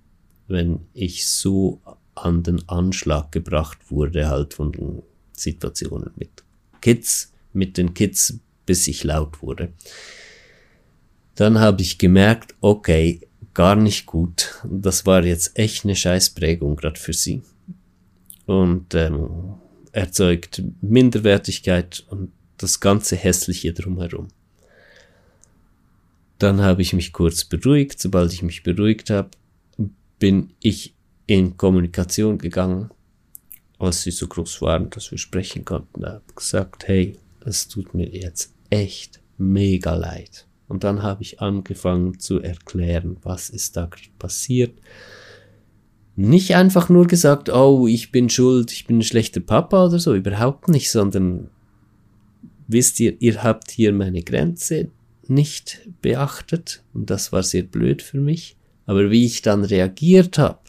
[0.48, 1.82] wenn ich so
[2.14, 5.02] an den Anschlag gebracht wurde, halt von den
[5.32, 6.44] Situationen mit
[6.82, 9.74] Kids, mit den Kids, bis ich laut wurde.
[11.36, 13.22] Dann habe ich gemerkt, okay,
[13.54, 14.62] gar nicht gut.
[14.64, 17.42] Das war jetzt echt eine Scheißprägung gerade für sie.
[18.46, 19.56] Und ähm,
[19.92, 24.28] erzeugt Minderwertigkeit und das ganze Hässliche drumherum.
[26.38, 28.00] Dann habe ich mich kurz beruhigt.
[28.00, 29.30] Sobald ich mich beruhigt habe,
[30.18, 30.96] bin ich
[31.28, 32.90] in Kommunikation gegangen,
[33.80, 36.02] als sie so groß waren, dass wir sprechen konnten.
[36.02, 40.46] Da habe gesagt, hey, es tut mir jetzt echt mega leid.
[40.72, 44.80] Und dann habe ich angefangen zu erklären, was ist da passiert.
[46.16, 50.16] Nicht einfach nur gesagt, oh, ich bin schuld, ich bin ein schlechter Papa oder so,
[50.16, 51.50] überhaupt nicht, sondern
[52.70, 54.88] wisst ihr, ihr habt hier meine Grenze
[55.28, 58.56] nicht beachtet und das war sehr blöd für mich.
[58.86, 60.60] Aber wie ich dann reagiert habe,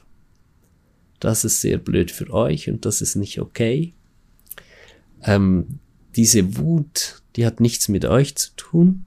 [1.20, 3.94] das ist sehr blöd für euch und das ist nicht okay.
[5.22, 5.78] Ähm,
[6.16, 9.04] diese Wut, die hat nichts mit euch zu tun,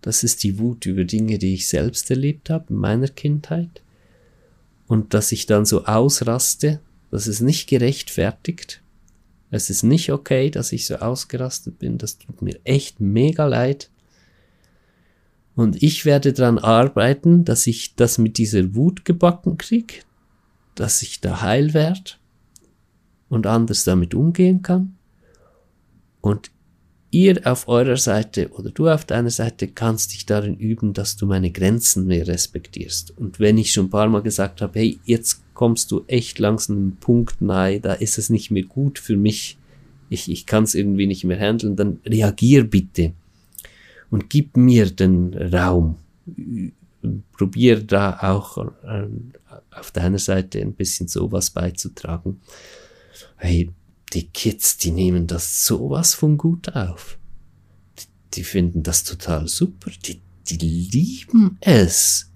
[0.00, 3.82] das ist die Wut über Dinge, die ich selbst erlebt habe in meiner Kindheit.
[4.86, 8.82] Und dass ich dann so ausraste, das ist nicht gerechtfertigt.
[9.50, 11.98] Es ist nicht okay, dass ich so ausgerastet bin.
[11.98, 13.90] Das tut mir echt mega leid.
[15.54, 20.04] Und ich werde daran arbeiten, dass ich das mit dieser Wut gebacken krieg,
[20.74, 22.12] dass ich da heil werde
[23.28, 24.96] und anders damit umgehen kann.
[26.20, 26.50] Und
[27.10, 31.26] ihr auf eurer Seite oder du auf deiner Seite kannst dich darin üben, dass du
[31.26, 33.16] meine Grenzen mehr respektierst.
[33.18, 36.76] Und wenn ich schon ein paar Mal gesagt habe, hey, jetzt kommst du echt langsam
[36.76, 39.58] einen Punkt nahe, da ist es nicht mehr gut für mich,
[40.08, 43.12] ich, ich kann es irgendwie nicht mehr handeln, dann reagier bitte
[44.10, 45.96] und gib mir den Raum.
[47.32, 49.06] Probier da auch äh,
[49.70, 52.40] auf deiner Seite ein bisschen sowas beizutragen.
[53.36, 53.70] Hey,
[54.12, 57.18] die Kids, die nehmen das sowas von gut auf.
[57.98, 59.90] Die, die finden das total super.
[60.04, 62.30] Die, die lieben es,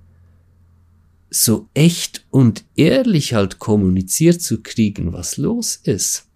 [1.30, 6.28] so echt und ehrlich halt kommuniziert zu kriegen, was los ist.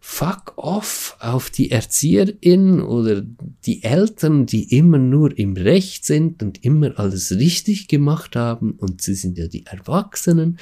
[0.00, 3.22] Fuck off auf die Erzieherin oder
[3.66, 9.02] die Eltern, die immer nur im Recht sind und immer alles richtig gemacht haben und
[9.02, 10.58] sie sind ja die Erwachsenen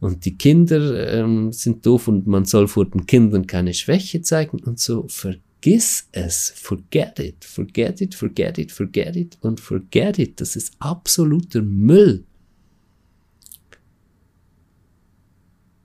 [0.00, 4.60] und die Kinder ähm, sind doof und man soll vor den Kindern keine Schwäche zeigen
[4.60, 5.06] und so.
[5.08, 10.40] Vergiss es, forget it, forget it, forget it, forget it und forget it.
[10.40, 12.24] Das ist absoluter Müll.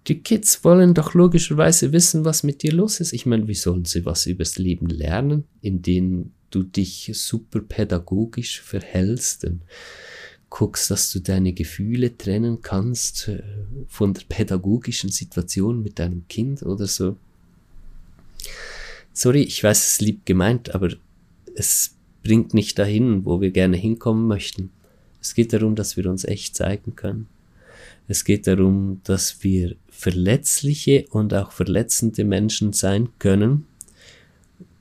[0.07, 3.13] Die Kids wollen doch logischerweise wissen, was mit dir los ist.
[3.13, 9.45] Ich meine, wie sollen sie was übers Leben lernen, indem du dich super pädagogisch verhältst?
[9.45, 9.61] Und
[10.53, 13.41] guckst, dass du deine Gefühle trennen kannst äh,
[13.87, 17.17] von der pädagogischen Situation mit deinem Kind oder so.
[19.13, 20.89] Sorry, ich weiß, es ist lieb gemeint, aber
[21.55, 24.69] es bringt nicht dahin, wo wir gerne hinkommen möchten.
[25.19, 27.27] Es geht darum, dass wir uns echt zeigen können.
[28.07, 33.65] Es geht darum, dass wir verletzliche und auch verletzende Menschen sein können.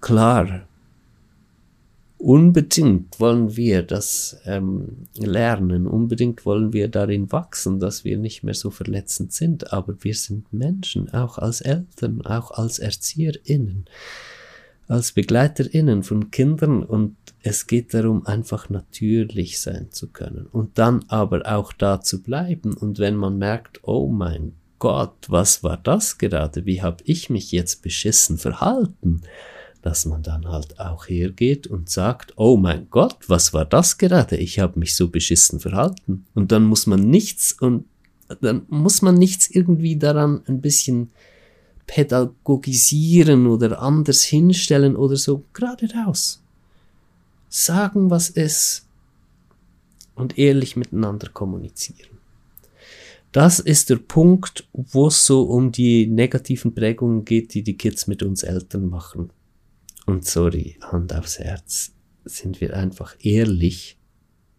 [0.02, 0.66] Klar,
[2.22, 8.54] unbedingt wollen wir das ähm, lernen, unbedingt wollen wir darin wachsen, dass wir nicht mehr
[8.54, 13.86] so verletzend sind, aber wir sind Menschen, auch als Eltern, auch als Erzieherinnen
[14.88, 21.04] als BegleiterInnen von Kindern und es geht darum, einfach natürlich sein zu können und dann
[21.08, 22.74] aber auch da zu bleiben.
[22.74, 26.66] Und wenn man merkt, oh mein Gott, was war das gerade?
[26.66, 29.22] Wie habe ich mich jetzt beschissen verhalten?
[29.82, 34.36] Dass man dann halt auch hergeht und sagt, oh mein Gott, was war das gerade?
[34.36, 36.24] Ich habe mich so beschissen verhalten.
[36.34, 37.84] Und dann muss man nichts und
[38.40, 41.10] dann muss man nichts irgendwie daran ein bisschen
[41.86, 46.42] pädagogisieren oder anders hinstellen oder so, gerade raus.
[47.48, 48.86] Sagen, was ist
[50.14, 52.18] und ehrlich miteinander kommunizieren.
[53.32, 58.06] Das ist der Punkt, wo es so um die negativen Prägungen geht, die die Kids
[58.06, 59.30] mit uns Eltern machen.
[60.06, 61.92] Und sorry, Hand aufs Herz,
[62.24, 63.96] sind wir einfach ehrlich,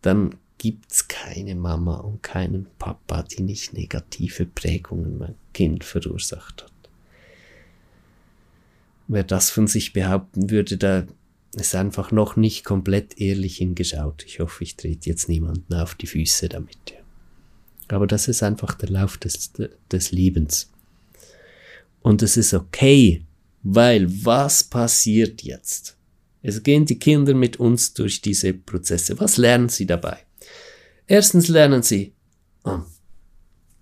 [0.01, 6.73] dann gibt's keine Mama und keinen Papa, die nicht negative Prägungen mein Kind verursacht hat
[9.07, 11.05] wer das von sich behaupten würde, da
[11.55, 14.23] ist einfach noch nicht komplett ehrlich hingeschaut.
[14.25, 16.77] Ich hoffe, ich trete jetzt niemanden auf die Füße damit.
[16.91, 17.95] Ja.
[17.95, 19.51] Aber das ist einfach der Lauf des,
[19.91, 20.71] des Lebens.
[22.01, 23.23] Und es ist okay,
[23.63, 25.97] weil was passiert jetzt?
[26.41, 29.19] Es gehen die Kinder mit uns durch diese Prozesse.
[29.19, 30.17] Was lernen sie dabei?
[31.07, 32.13] Erstens lernen sie,
[32.65, 32.81] oh,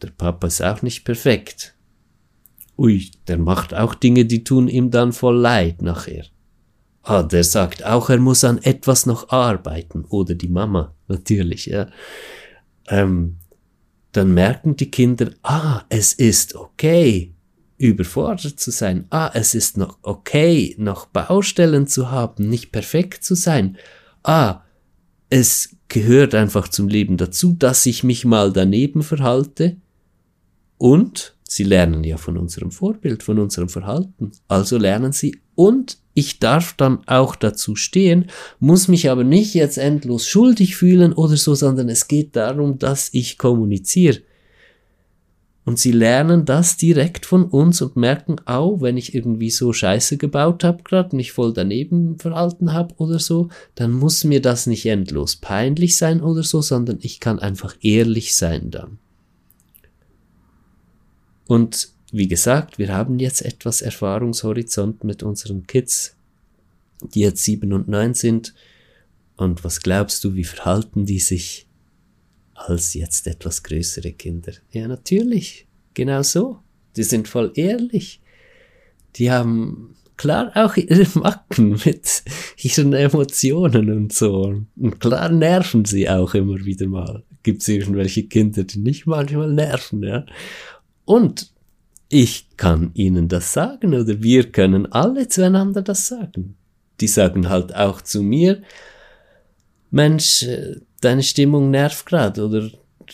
[0.02, 1.76] der Papa ist auch nicht perfekt
[2.82, 6.26] ui, der macht auch Dinge, die tun ihm dann voll leid nachher.
[7.04, 10.06] Ah, der sagt auch, er muss an etwas noch arbeiten.
[10.06, 11.88] Oder die Mama, natürlich, ja.
[12.88, 13.38] Ähm,
[14.12, 17.34] dann merken die Kinder, ah, es ist okay,
[17.90, 19.06] überfordert zu sein.
[19.10, 23.78] Ah, es ist noch okay, noch Baustellen zu haben, nicht perfekt zu sein.
[24.24, 24.62] Ah,
[25.30, 29.78] es gehört einfach zum Leben dazu, dass ich mich mal daneben verhalte.
[30.78, 34.32] Und Sie lernen ja von unserem Vorbild, von unserem Verhalten.
[34.48, 38.28] Also lernen sie und ich darf dann auch dazu stehen,
[38.62, 43.10] muss mich aber nicht jetzt endlos schuldig fühlen oder so, sondern es geht darum, dass
[43.12, 44.22] ich kommuniziere.
[45.64, 50.18] Und sie lernen das direkt von uns und merken auch, wenn ich irgendwie so Scheiße
[50.18, 54.88] gebaut habe, gerade mich voll daneben verhalten habe oder so, dann muss mir das nicht
[54.88, 58.98] endlos peinlich sein oder so, sondern ich kann einfach ehrlich sein dann.
[61.48, 66.16] Und wie gesagt, wir haben jetzt etwas Erfahrungshorizont mit unseren Kids,
[67.14, 68.54] die jetzt sieben und neun sind.
[69.38, 71.68] Und was glaubst du, wie verhalten die sich
[72.70, 74.54] als jetzt etwas größere Kinder?
[74.72, 75.68] Ja, natürlich.
[75.94, 76.60] Genau so.
[76.96, 78.22] Die sind voll ehrlich.
[79.16, 82.24] Die haben klar auch ihre Macken mit
[82.58, 84.62] ihren Emotionen und so.
[84.78, 87.24] Und klar nerven sie auch immer wieder mal.
[87.44, 90.26] Gibt es irgendwelche Kinder, die nicht manchmal nerven, ja?
[91.06, 91.52] Und
[92.10, 96.56] ich kann ihnen das sagen oder wir können alle zueinander das sagen.
[97.00, 98.62] Die sagen halt auch zu mir,
[99.90, 102.70] Mensch, äh, deine Stimmung nervt gerade oder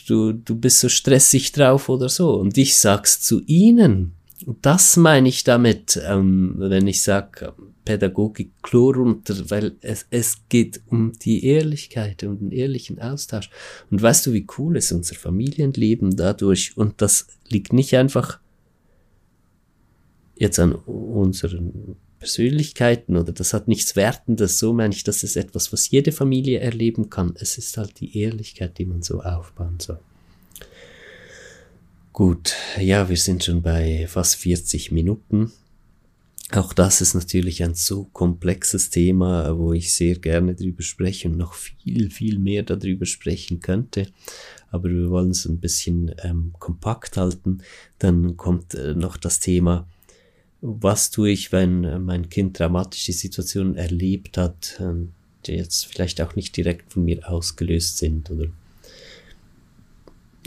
[0.07, 2.35] du, du bist so stressig drauf oder so.
[2.35, 4.13] Und ich sag's zu ihnen.
[4.61, 7.53] Das meine ich damit, ähm, wenn ich sage,
[7.85, 13.49] Pädagogik Chlor runter, weil es, es geht um die Ehrlichkeit, um den ehrlichen Austausch.
[13.89, 16.75] Und weißt du, wie cool ist unser Familienleben dadurch?
[16.77, 18.39] Und das liegt nicht einfach
[20.35, 25.71] jetzt an unseren Persönlichkeiten oder das hat nichts Wertendes, so meine ich, das ist etwas,
[25.71, 27.33] was jede Familie erleben kann.
[27.39, 29.99] Es ist halt die Ehrlichkeit, die man so aufbauen soll.
[32.13, 35.51] Gut, ja, wir sind schon bei fast 40 Minuten.
[36.51, 41.37] Auch das ist natürlich ein so komplexes Thema, wo ich sehr gerne drüber spreche und
[41.37, 44.07] noch viel, viel mehr darüber sprechen könnte.
[44.71, 47.59] Aber wir wollen es ein bisschen ähm, kompakt halten.
[47.99, 49.87] Dann kommt äh, noch das Thema,
[50.67, 54.81] was tue ich, wenn äh, mein Kind dramatische Situationen erlebt hat,
[55.45, 58.47] die jetzt vielleicht auch nicht direkt von mir ausgelöst sind oder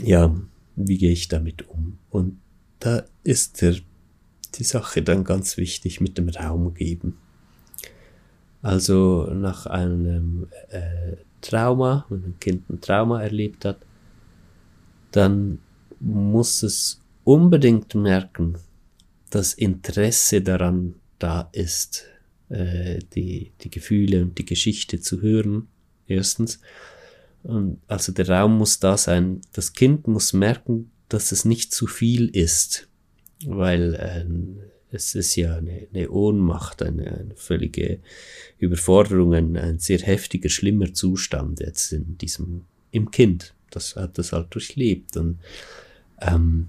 [0.03, 0.35] ja,
[0.75, 1.97] wie gehe ich damit um?
[2.09, 2.39] Und
[2.79, 3.75] da ist der
[4.55, 7.17] die Sache dann ganz wichtig mit dem Raum geben.
[8.61, 13.77] Also nach einem äh, Trauma, wenn ein Kind ein Trauma erlebt hat,
[15.11, 15.59] dann
[15.99, 18.55] muss es unbedingt merken,
[19.31, 22.05] dass Interesse daran da ist.
[22.51, 25.67] äh, die, die Gefühle und die Geschichte zu hören,
[26.07, 26.59] erstens.
[27.43, 29.41] Und also der Raum muss da sein.
[29.53, 32.87] Das Kind muss merken, dass es nicht zu viel ist,
[33.45, 34.25] weil äh,
[34.93, 37.99] es ist ja eine, eine Ohnmacht, eine, eine völlige
[38.59, 43.53] Überforderung, ein, ein sehr heftiger, schlimmer Zustand jetzt in diesem, im Kind.
[43.71, 45.15] Das hat das halt durchlebt.
[45.15, 45.39] Und
[46.19, 46.67] ähm,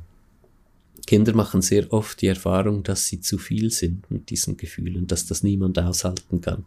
[1.07, 5.27] Kinder machen sehr oft die Erfahrung, dass sie zu viel sind mit diesen Gefühlen, dass
[5.27, 6.65] das niemand aushalten kann.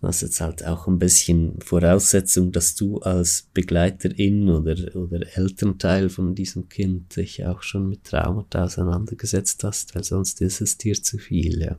[0.00, 6.08] Das ist jetzt halt auch ein bisschen Voraussetzung, dass du als Begleiterin oder, oder Elternteil
[6.08, 10.94] von diesem Kind dich auch schon mit Traumata auseinandergesetzt hast, weil sonst ist es dir
[10.94, 11.78] zu viel, ja.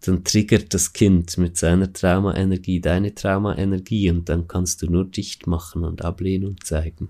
[0.00, 5.46] Dann triggert das Kind mit seiner Traumaenergie deine Traumaenergie und dann kannst du nur dicht
[5.46, 7.08] machen und Ablehnung zeigen.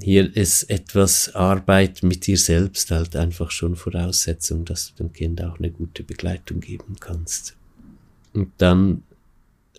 [0.00, 5.42] Hier ist etwas Arbeit mit dir selbst halt einfach schon Voraussetzung, dass du dem Kind
[5.42, 7.56] auch eine gute Begleitung geben kannst.
[8.32, 9.04] Und dann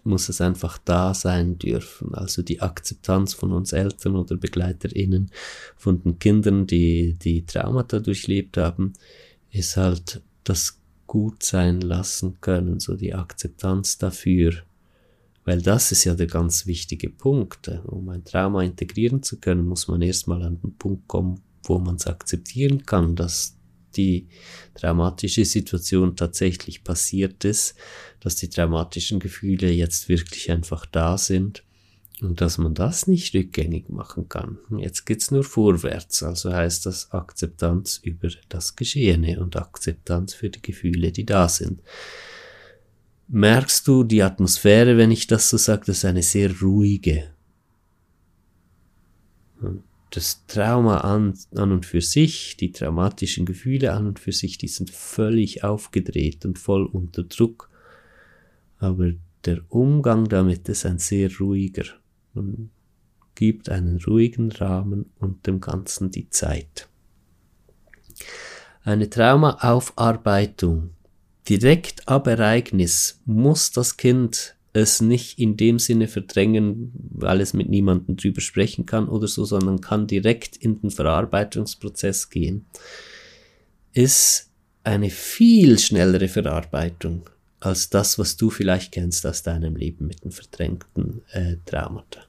[0.07, 2.15] muss es einfach da sein dürfen.
[2.15, 5.29] Also die Akzeptanz von uns Eltern oder BegleiterInnen,
[5.75, 8.93] von den Kindern, die die Traumata durchlebt haben,
[9.51, 14.53] ist halt das gut sein lassen können, so die Akzeptanz dafür.
[15.47, 17.69] Weil das ist ja der ganz wichtige Punkt.
[17.85, 21.95] Um ein Trauma integrieren zu können, muss man erstmal an den Punkt kommen, wo man
[21.95, 23.55] es akzeptieren kann, dass
[23.95, 24.27] die
[24.75, 27.75] traumatische Situation tatsächlich passiert ist,
[28.19, 31.63] dass die traumatischen Gefühle jetzt wirklich einfach da sind
[32.19, 34.57] und dass man das nicht rückgängig machen kann.
[34.77, 40.61] Jetzt geht's nur vorwärts, also heißt das Akzeptanz über das Geschehene und Akzeptanz für die
[40.61, 41.81] Gefühle, die da sind.
[43.29, 47.29] Merkst du die Atmosphäre, wenn ich das so sage, das ist eine sehr ruhige
[50.09, 54.67] das Trauma an, an und für sich, die traumatischen Gefühle an und für sich, die
[54.67, 57.69] sind völlig aufgedreht und voll unter Druck.
[58.79, 59.11] Aber
[59.45, 61.85] der Umgang damit ist ein sehr ruhiger
[62.33, 62.69] und
[63.35, 66.87] gibt einen ruhigen Rahmen und dem Ganzen die Zeit.
[68.83, 70.91] Eine Traumaaufarbeitung
[71.47, 77.69] direkt ab Ereignis muss das Kind es nicht in dem Sinne verdrängen, weil es mit
[77.69, 82.65] niemandem drüber sprechen kann oder so, sondern kann direkt in den Verarbeitungsprozess gehen,
[83.93, 84.51] ist
[84.83, 87.29] eine viel schnellere Verarbeitung
[87.59, 92.21] als das, was du vielleicht kennst aus deinem Leben mit den verdrängten äh, Traumata.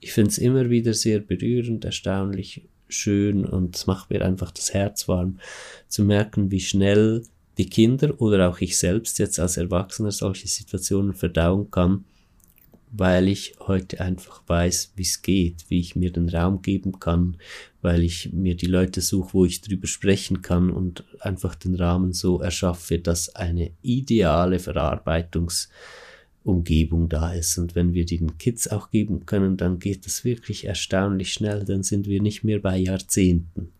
[0.00, 4.72] Ich finde es immer wieder sehr berührend, erstaunlich schön und es macht mir einfach das
[4.72, 5.40] Herz warm
[5.88, 7.24] zu merken, wie schnell
[7.58, 12.04] die Kinder oder auch ich selbst jetzt als Erwachsener solche Situationen verdauen kann,
[12.90, 17.36] weil ich heute einfach weiß, wie es geht, wie ich mir den Raum geben kann,
[17.82, 22.12] weil ich mir die Leute suche, wo ich drüber sprechen kann und einfach den Rahmen
[22.12, 27.58] so erschaffe, dass eine ideale Verarbeitungsumgebung da ist.
[27.58, 31.82] Und wenn wir den Kids auch geben können, dann geht das wirklich erstaunlich schnell, dann
[31.82, 33.72] sind wir nicht mehr bei Jahrzehnten.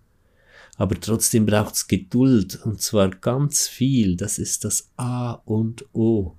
[0.79, 4.17] Aber trotzdem braucht's Geduld und zwar ganz viel.
[4.17, 6.37] Das ist das A und O.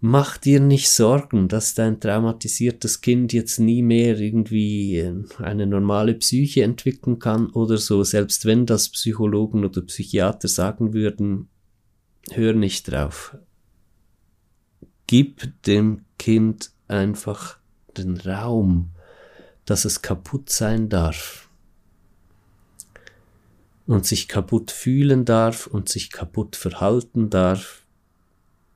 [0.00, 6.62] Mach dir nicht Sorgen, dass dein traumatisiertes Kind jetzt nie mehr irgendwie eine normale Psyche
[6.62, 11.48] entwickeln kann oder so, selbst wenn das Psychologen oder Psychiater sagen würden,
[12.30, 13.36] hör nicht drauf.
[15.08, 17.58] Gib dem Kind einfach
[17.96, 18.90] den Raum,
[19.64, 21.45] dass es kaputt sein darf
[23.86, 27.82] und sich kaputt fühlen darf und sich kaputt verhalten darf.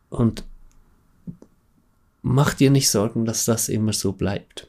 [0.09, 0.45] Und
[2.23, 4.69] mach dir nicht Sorgen, dass das immer so bleibt.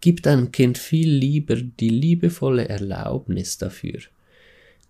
[0.00, 4.00] Gib deinem Kind viel lieber die liebevolle Erlaubnis dafür,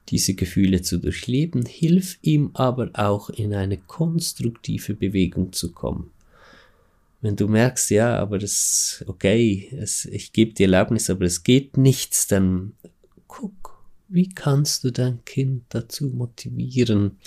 [0.09, 6.11] diese Gefühle zu durchleben, hilf ihm aber auch in eine konstruktive Bewegung zu kommen.
[7.23, 11.77] Wenn du merkst, ja, aber das, okay, es, ich gebe die Erlaubnis, aber es geht
[11.77, 12.75] nichts, dann
[13.27, 13.66] guck,
[14.09, 17.19] wie kannst du dein Kind dazu motivieren,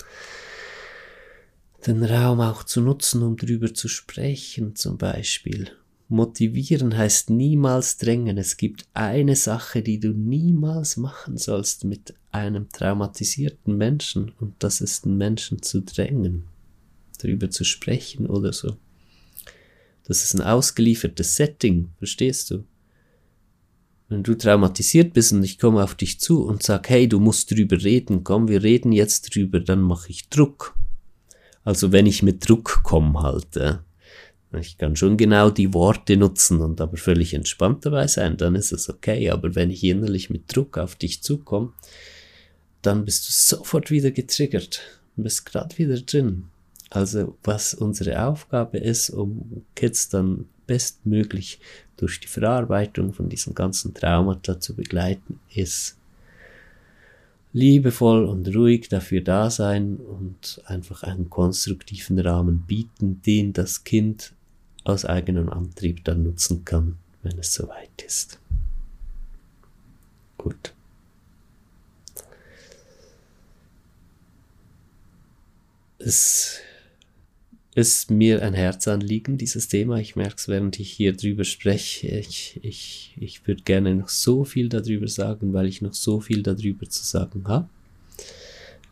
[1.86, 5.70] den Raum auch zu nutzen, um drüber zu sprechen, zum Beispiel.
[6.08, 8.36] Motivieren heißt niemals drängen.
[8.36, 14.80] Es gibt eine Sache, die du niemals machen sollst mit einem traumatisierten Menschen, und das
[14.80, 16.44] ist den Menschen zu drängen,
[17.18, 18.76] darüber zu sprechen oder so.
[20.04, 22.64] Das ist ein ausgeliefertes Setting, verstehst du?
[24.10, 27.52] Wenn du traumatisiert bist und ich komme auf dich zu und sag, hey, du musst
[27.52, 30.74] drüber reden, komm, wir reden jetzt drüber, dann mache ich Druck.
[31.62, 33.76] Also wenn ich mit Druck komme halt, äh,
[34.58, 38.72] ich kann schon genau die Worte nutzen und aber völlig entspannt dabei sein, dann ist
[38.72, 39.30] es okay.
[39.30, 41.72] Aber wenn ich innerlich mit Druck auf dich zukomme,
[42.82, 44.80] dann bist du sofort wieder getriggert
[45.16, 46.46] und bist gerade wieder drin.
[46.88, 51.58] Also was unsere Aufgabe ist, um Kids dann bestmöglich
[51.96, 55.98] durch die Verarbeitung von diesen ganzen Traumata zu begleiten, ist
[57.52, 64.32] liebevoll und ruhig dafür da sein und einfach einen konstruktiven Rahmen bieten, den das Kind
[64.84, 68.38] aus eigenem Antrieb dann nutzen kann, wenn es soweit ist.
[70.38, 70.72] Gut.
[75.98, 76.60] Es
[77.80, 79.98] ist mir ein Herzanliegen, dieses Thema.
[79.98, 82.08] Ich merke es, während ich hier drüber spreche.
[82.08, 86.42] Ich, ich, ich würde gerne noch so viel darüber sagen, weil ich noch so viel
[86.42, 87.68] darüber zu sagen habe.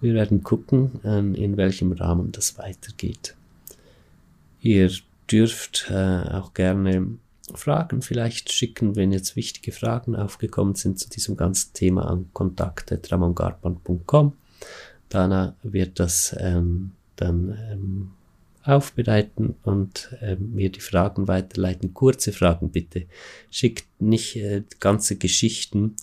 [0.00, 3.34] Wir werden gucken, ähm, in welchem Rahmen das weitergeht.
[4.60, 4.90] Ihr
[5.30, 7.18] dürft äh, auch gerne
[7.54, 14.32] Fragen vielleicht schicken, wenn jetzt wichtige Fragen aufgekommen sind zu diesem ganzen Thema an kontakte.ramongarpan.com.
[15.08, 18.10] Dana wird das ähm, dann ähm,
[18.64, 21.94] aufbereiten und äh, mir die Fragen weiterleiten.
[21.94, 23.06] Kurze Fragen bitte.
[23.50, 25.96] Schickt nicht äh, ganze Geschichten,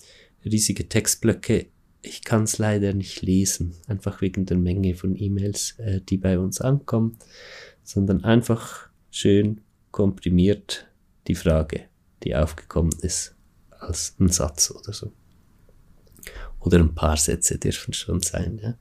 [0.44, 1.68] riesige Textblöcke.
[2.02, 6.40] Ich kann es leider nicht lesen, einfach wegen der Menge von E-Mails, äh, die bei
[6.40, 7.18] uns ankommen,
[7.84, 10.88] sondern einfach schön komprimiert
[11.28, 11.86] die Frage,
[12.24, 13.36] die aufgekommen ist,
[13.70, 15.12] als ein Satz oder so.
[16.60, 18.60] Oder ein paar Sätze dürfen schon sein.
[18.62, 18.78] Ja.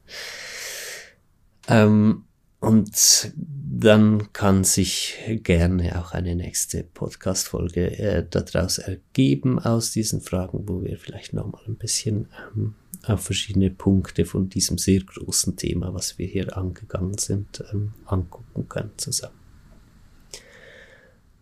[1.69, 2.25] Ähm,
[2.65, 3.33] und
[3.77, 10.83] dann kann sich gerne auch eine nächste Podcast-Folge äh, daraus ergeben aus diesen Fragen, wo
[10.83, 12.75] wir vielleicht nochmal ein bisschen ähm,
[13.07, 18.69] auf verschiedene Punkte von diesem sehr großen Thema, was wir hier angegangen sind, ähm, angucken
[18.69, 19.44] können zusammen.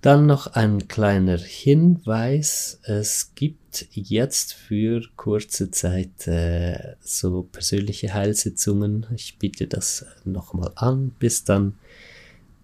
[0.03, 2.81] Dann noch ein kleiner Hinweis.
[2.83, 9.07] Es gibt jetzt für kurze Zeit äh, so persönliche Heilsitzungen.
[9.15, 11.79] Ich biete das nochmal an, bis dann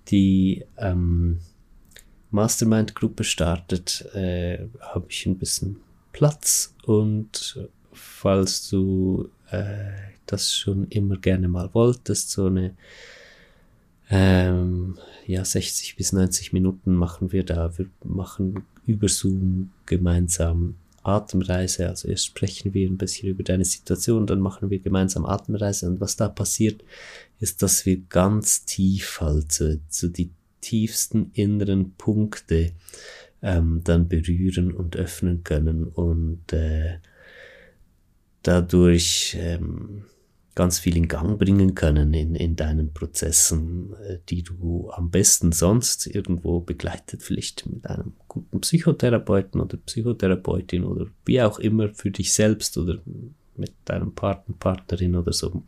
[0.09, 1.39] die ähm,
[2.32, 5.76] Mastermind-Gruppe startet, äh, habe ich ein bisschen
[6.12, 7.61] Platz und
[7.93, 9.93] falls du äh,
[10.26, 12.74] das schon immer gerne mal wolltest, so eine
[14.11, 17.76] ähm, ja, 60 bis 90 Minuten machen wir da.
[17.76, 21.88] Wir machen über Zoom gemeinsam Atemreise.
[21.88, 25.86] Also erst sprechen wir ein bisschen über deine Situation, dann machen wir gemeinsam Atemreise.
[25.86, 26.82] Und was da passiert,
[27.40, 30.30] ist, dass wir ganz tief halt so, so die
[30.61, 32.72] tiefsten inneren Punkte
[33.42, 36.98] ähm, dann berühren und öffnen können und äh,
[38.42, 40.04] dadurch ähm,
[40.59, 45.52] ganz viel in Gang bringen können in, in deinen Prozessen, äh, die du am besten
[45.52, 52.11] sonst irgendwo begleitet, vielleicht mit einem guten Psychotherapeuten oder Psychotherapeutin oder wie auch immer für
[52.11, 52.98] dich selbst oder
[53.56, 55.62] mit deinem Partner, Partnerin oder so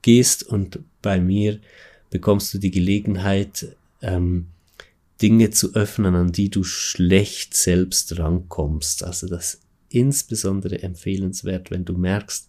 [0.00, 1.58] gehst und bei mir
[2.10, 4.46] bekommst du die Gelegenheit, ähm,
[5.20, 9.02] Dinge zu öffnen, an die du schlecht selbst rankommst.
[9.02, 12.48] Also das insbesondere empfehlenswert, wenn du merkst,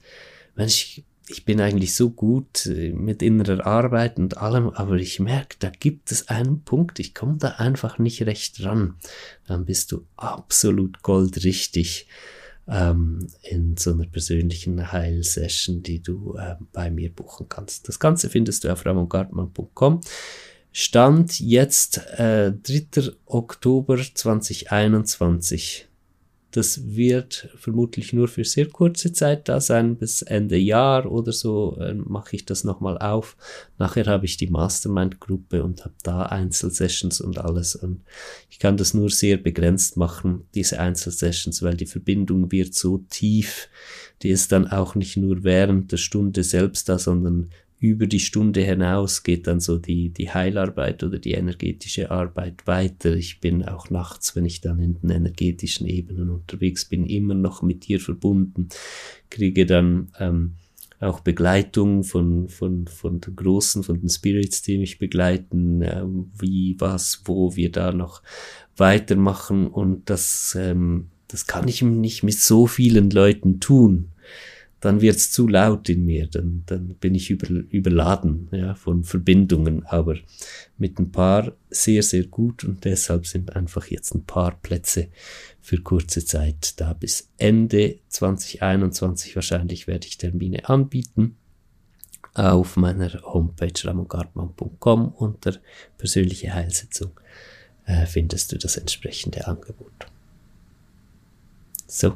[0.53, 5.19] wenn ich ich bin eigentlich so gut äh, mit innerer Arbeit und allem, aber ich
[5.19, 8.95] merke, da gibt es einen Punkt, ich komme da einfach nicht recht ran.
[9.47, 12.07] Dann bist du absolut goldrichtig
[12.67, 17.87] ähm, in so einer persönlichen Heilsession, die du äh, bei mir buchen kannst.
[17.87, 20.01] Das Ganze findest du auf ramongartmann.com.
[20.73, 23.11] Stand jetzt äh, 3.
[23.25, 25.87] Oktober 2021.
[26.51, 31.77] Das wird vermutlich nur für sehr kurze Zeit da sein, bis Ende Jahr oder so
[31.79, 33.37] äh, mache ich das nochmal auf.
[33.77, 37.75] Nachher habe ich die Mastermind-Gruppe und habe da Einzelsessions und alles.
[37.75, 38.01] Und
[38.49, 43.69] ich kann das nur sehr begrenzt machen, diese Einzelsessions, weil die Verbindung wird so tief,
[44.21, 47.49] die ist dann auch nicht nur während der Stunde selbst da, sondern
[47.81, 53.15] über die Stunde hinaus geht dann so die, die Heilarbeit oder die energetische Arbeit weiter.
[53.15, 57.63] Ich bin auch nachts, wenn ich dann in den energetischen Ebenen unterwegs bin, immer noch
[57.63, 58.69] mit dir verbunden,
[59.31, 60.57] kriege dann ähm,
[60.99, 66.75] auch Begleitung von, von, von den Großen, von den Spirits, die mich begleiten, ähm, wie,
[66.77, 68.21] was, wo wir da noch
[68.77, 69.65] weitermachen.
[69.65, 74.10] Und das, ähm, das kann ich nicht mit so vielen Leuten tun
[74.81, 79.85] dann wird's zu laut in mir, dann, dann bin ich über, überladen ja, von Verbindungen,
[79.85, 80.17] aber
[80.77, 85.09] mit ein paar sehr, sehr gut und deshalb sind einfach jetzt ein paar Plätze
[85.61, 86.93] für kurze Zeit da.
[86.93, 91.37] Bis Ende 2021 wahrscheinlich werde ich Termine anbieten.
[92.33, 95.57] Auf meiner Homepage ramongartmann.com unter
[95.97, 97.11] persönliche Heilsitzung
[97.85, 100.07] äh, findest du das entsprechende Angebot.
[101.87, 102.15] So,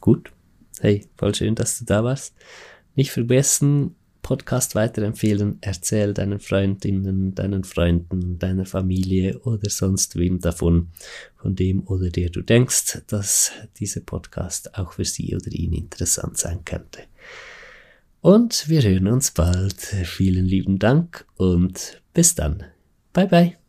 [0.00, 0.32] gut.
[0.80, 2.34] Hey, voll schön, dass du da warst.
[2.94, 10.88] Nicht vergessen, Podcast weiterempfehlen, erzähl deinen Freundinnen, deinen Freunden, deiner Familie oder sonst wem davon,
[11.36, 16.38] von dem oder der du denkst, dass dieser Podcast auch für sie oder ihn interessant
[16.38, 17.00] sein könnte.
[18.20, 19.80] Und wir hören uns bald.
[19.80, 22.64] Vielen lieben Dank und bis dann.
[23.12, 23.59] Bye bye.